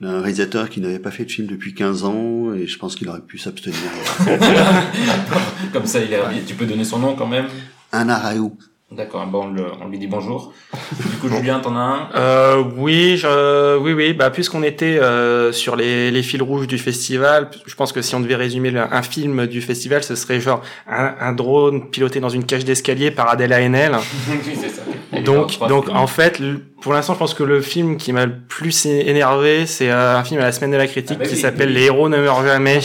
[0.00, 3.08] d'un réalisateur qui n'avait pas fait de film depuis 15 ans, et je pense qu'il
[3.08, 3.78] aurait pu s'abstenir.
[5.72, 6.20] Comme ça, il est.
[6.46, 7.46] Tu peux donner son nom quand même?
[7.92, 8.56] Un Araou.
[8.90, 10.50] D'accord, bon, on, le- on lui dit bonjour.
[10.98, 12.08] Du coup, Julien, t'en as un?
[12.16, 14.14] Euh, oui, je, oui, oui.
[14.14, 18.14] Bah, puisqu'on était euh, sur les, les fils rouges du festival, je pense que si
[18.14, 22.18] on devait résumer le- un film du festival, ce serait genre un, un drone piloté
[22.20, 23.92] dans une cage d'escalier par Adèle Haenel.
[24.30, 24.80] Oui, c'est ça.
[25.12, 25.96] Il est Donc, donc films.
[25.96, 26.40] en fait,
[26.80, 30.24] pour l'instant, je pense que le film qui m'a le plus énervé, c'est euh, un
[30.24, 31.74] film à la semaine de la critique Ah bah qui oui, s'appelle oui.
[31.74, 32.80] Les héros ne meurent jamais.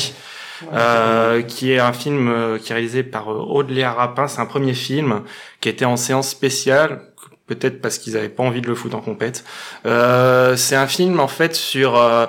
[0.72, 4.28] Euh, qui est un film euh, qui est réalisé par euh, Aude-Léa Rapin.
[4.28, 5.22] C'est un premier film
[5.60, 7.02] qui était en séance spéciale,
[7.48, 9.44] peut-être parce qu'ils avaient pas envie de le foutre en compète.
[9.86, 12.26] Euh, c'est un film en fait sur euh,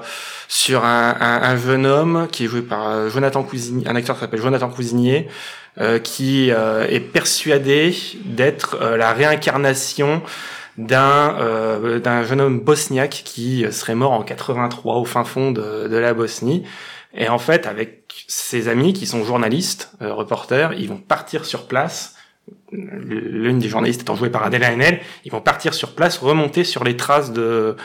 [0.48, 4.20] sur un, un, un jeune homme qui est joué par Jonathan Cousinier, un acteur qui
[4.20, 5.28] s'appelle Jonathan Cousinier,
[5.80, 10.22] euh, qui est persuadé d'être la réincarnation
[10.76, 11.38] d'un
[12.02, 16.14] d'un jeune homme bosniaque qui serait mort en 83 au fin fond de, de la
[16.14, 16.64] Bosnie.
[17.16, 21.66] Et en fait, avec ses amis qui sont journalistes, euh, reporters, ils vont partir sur
[21.66, 22.14] place.
[22.72, 26.84] L'une des journalistes étant jouée par Adèle Haenel, ils vont partir sur place, remonter sur
[26.84, 27.76] les traces de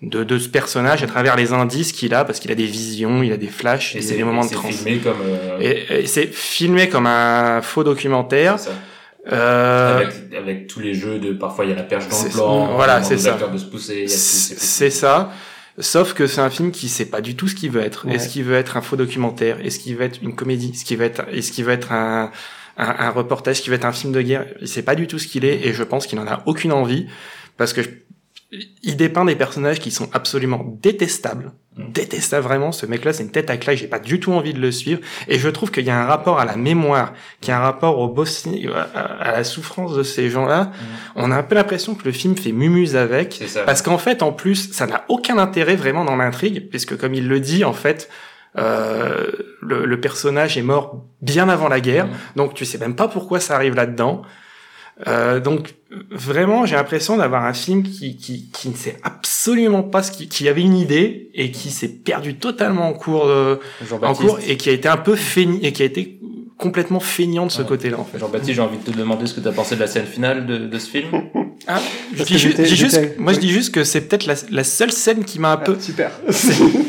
[0.00, 3.20] de, de ce personnage à travers les indices qu'il a, parce qu'il a des visions,
[3.24, 4.68] il a des flashs, Et il a c'est des moments de c'est trans.
[4.70, 5.16] filmé comme.
[5.26, 8.60] euh, Et, et c'est filmé comme un faux documentaire.
[8.60, 8.70] ça.
[9.32, 12.30] Euh, Avec, avec tous les jeux de parfois il y a la perche dans le
[12.30, 13.36] plan, voilà, c'est ça.
[13.52, 15.32] de se pousser, c'est ça.
[15.80, 18.06] Sauf que c'est un film qui sait pas du tout ce qu'il veut être.
[18.06, 18.14] Ouais.
[18.14, 19.58] Est-ce qu'il veut être un faux documentaire?
[19.64, 20.72] Est-ce qu'il veut être une comédie?
[20.74, 22.32] Est-ce qu'il veut être, est-ce qu'il veut être un,
[22.76, 23.52] un, un reportage?
[23.52, 24.46] Est-ce qu'il veut être un film de guerre?
[24.60, 26.72] Il sait pas du tout ce qu'il est et je pense qu'il en a aucune
[26.72, 27.06] envie
[27.56, 27.90] parce que je-
[28.82, 31.52] il dépeint des personnages qui sont absolument détestables.
[31.76, 31.92] Mm.
[31.92, 32.72] Détestable vraiment.
[32.72, 33.76] Ce mec-là, c'est une tête à claque.
[33.76, 35.00] J'ai pas du tout envie de le suivre.
[35.28, 37.62] Et je trouve qu'il y a un rapport à la mémoire, qu'il y a un
[37.62, 40.72] rapport au Bosnie, à, la souffrance de ces gens-là.
[41.14, 43.42] On a un peu l'impression que le film fait mumuse avec.
[43.66, 47.28] Parce qu'en fait, en plus, ça n'a aucun intérêt vraiment dans l'intrigue, puisque comme il
[47.28, 48.08] le dit, en fait,
[48.56, 49.26] euh,
[49.60, 52.12] le, le personnage est mort bien avant la guerre, Mhm.
[52.36, 54.22] donc tu sais même pas pourquoi ça arrive là-dedans.
[55.06, 55.74] Euh, donc
[56.10, 60.28] vraiment, j'ai l'impression d'avoir un film qui, qui, qui ne sait absolument pas ce qui,
[60.28, 63.60] qui avait une idée et qui s'est perdu totalement en cours, de,
[64.02, 66.18] en cours et qui a été un peu feign, et qui a été
[66.58, 67.68] complètement feignant de ce Ouais.
[67.68, 68.18] côté-là en fait.
[68.18, 70.44] Jean-Baptiste, j'ai envie de te demander ce que tu as pensé de la scène finale
[70.46, 71.08] de, de ce film.
[71.66, 71.80] Ah,
[72.12, 74.02] je Parce dis, que ju- j'étais- dis juste, j'étais- moi je dis juste que c'est
[74.02, 76.10] peut-être la, la seule scène qui m'a un peu Ah, super.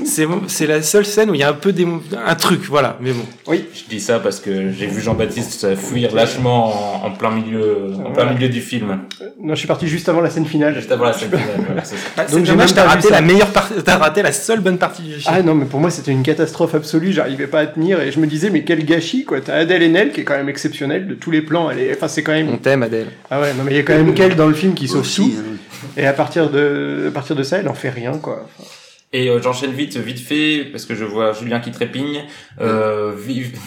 [0.06, 1.88] c'est la seule scène où il y a un peu des,
[2.26, 3.66] un truc voilà mais bon oui.
[3.74, 8.12] Je dis ça parce que j'ai vu Jean-Baptiste fuir lâchement en, en plein milieu, en
[8.12, 9.00] plein milieu du film.
[9.42, 10.76] Non, je suis parti juste avant la scène finale.
[10.76, 11.48] Juste avant la scène finale.
[11.66, 12.02] voilà, c'est ça.
[12.18, 15.14] Ah, Donc, dommage t'as raté la meilleure partie t'as raté la seule bonne partie du
[15.14, 18.12] film Ah non, mais pour moi c'était une catastrophe absolue, j'arrivais pas à tenir et
[18.12, 19.42] je me disais mais quel gâchis quoi.
[19.42, 22.08] T'as Adèle Haenel qui est quand même exceptionnelle de tous les plans, elle est enfin
[22.08, 24.14] c'est quand même on t'aime Adèle Ah ouais, non mais il y a quand même
[24.14, 25.92] qu'elle dans le film qui sauve Aussi, tout hein.
[25.98, 28.46] et à partir de à partir de ça, elle en fait rien quoi.
[28.46, 28.70] Enfin,
[29.12, 32.26] Et euh, j'enchaîne vite, vite fait, parce que je vois Julien qui trépigne.
[32.62, 33.14] Euh,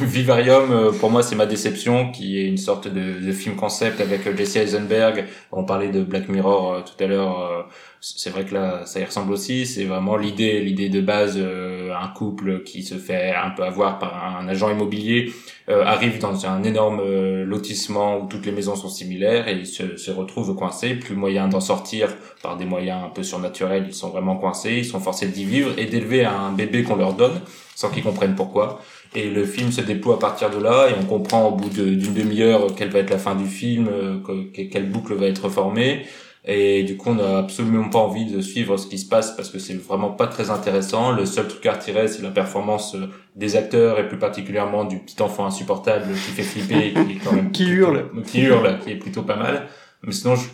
[0.01, 4.01] Vivarium, euh, pour moi, c'est ma déception, qui est une sorte de, de film concept
[4.01, 5.25] avec euh, Jesse Eisenberg.
[5.51, 7.67] On parlait de Black Mirror tout à l'heure.
[8.03, 9.65] C'est vrai que là, ça y ressemble aussi.
[9.65, 14.37] C'est vraiment l'idée, l'idée de base, un couple qui se fait un peu avoir par
[14.39, 15.33] un agent immobilier
[15.69, 19.67] euh, arrive dans un énorme euh, lotissement où toutes les maisons sont similaires et ils
[19.67, 22.09] se, se retrouvent coincés, plus moyen d'en sortir
[22.43, 25.71] par des moyens un peu surnaturels, ils sont vraiment coincés, ils sont forcés d'y vivre
[25.79, 27.41] et d'élever un bébé qu'on leur donne
[27.77, 28.81] sans qu'ils comprennent pourquoi.
[29.15, 32.13] Et le film se déploie à partir de là et on comprend au bout d'une
[32.13, 34.19] demi-heure quelle va être la fin du film, euh,
[34.53, 36.07] quelle boucle va être formée.
[36.45, 39.49] Et du coup, on n'a absolument pas envie de suivre ce qui se passe parce
[39.49, 41.13] que c'est vraiment pas très intéressant.
[41.13, 44.99] Le seul truc à retirer, c'est la performance euh, des acteurs et plus particulièrement du
[44.99, 48.91] petit enfant insupportable qui fait flipper, qui est quand même qui hurle, qui hurle, qui
[48.91, 49.69] est plutôt pas mal.
[50.05, 50.49] Mais sinon, je,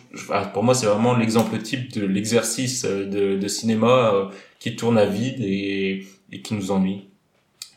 [0.52, 4.24] pour moi, c'est vraiment l'exemple type de l'exercice euh, de, de, cinéma euh,
[4.58, 7.08] qui tourne à vide et, et qui nous ennuie.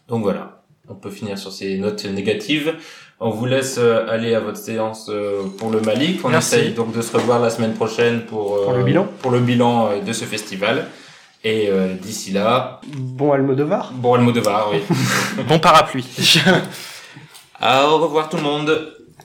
[0.10, 2.76] Donc voilà, on peut finir sur ces notes négatives.
[3.24, 6.20] On vous laisse euh, aller à votre séance euh, pour le Mali.
[6.24, 9.30] On essaye donc de se revoir la semaine prochaine pour, euh, pour le bilan, pour
[9.30, 10.88] le bilan de ce festival.
[11.44, 12.82] Et d'ici là...
[12.88, 14.84] Bon Almodovar Bon Almodovar, oui.
[15.48, 16.06] bon parapluie.
[17.62, 18.94] au revoir tout le monde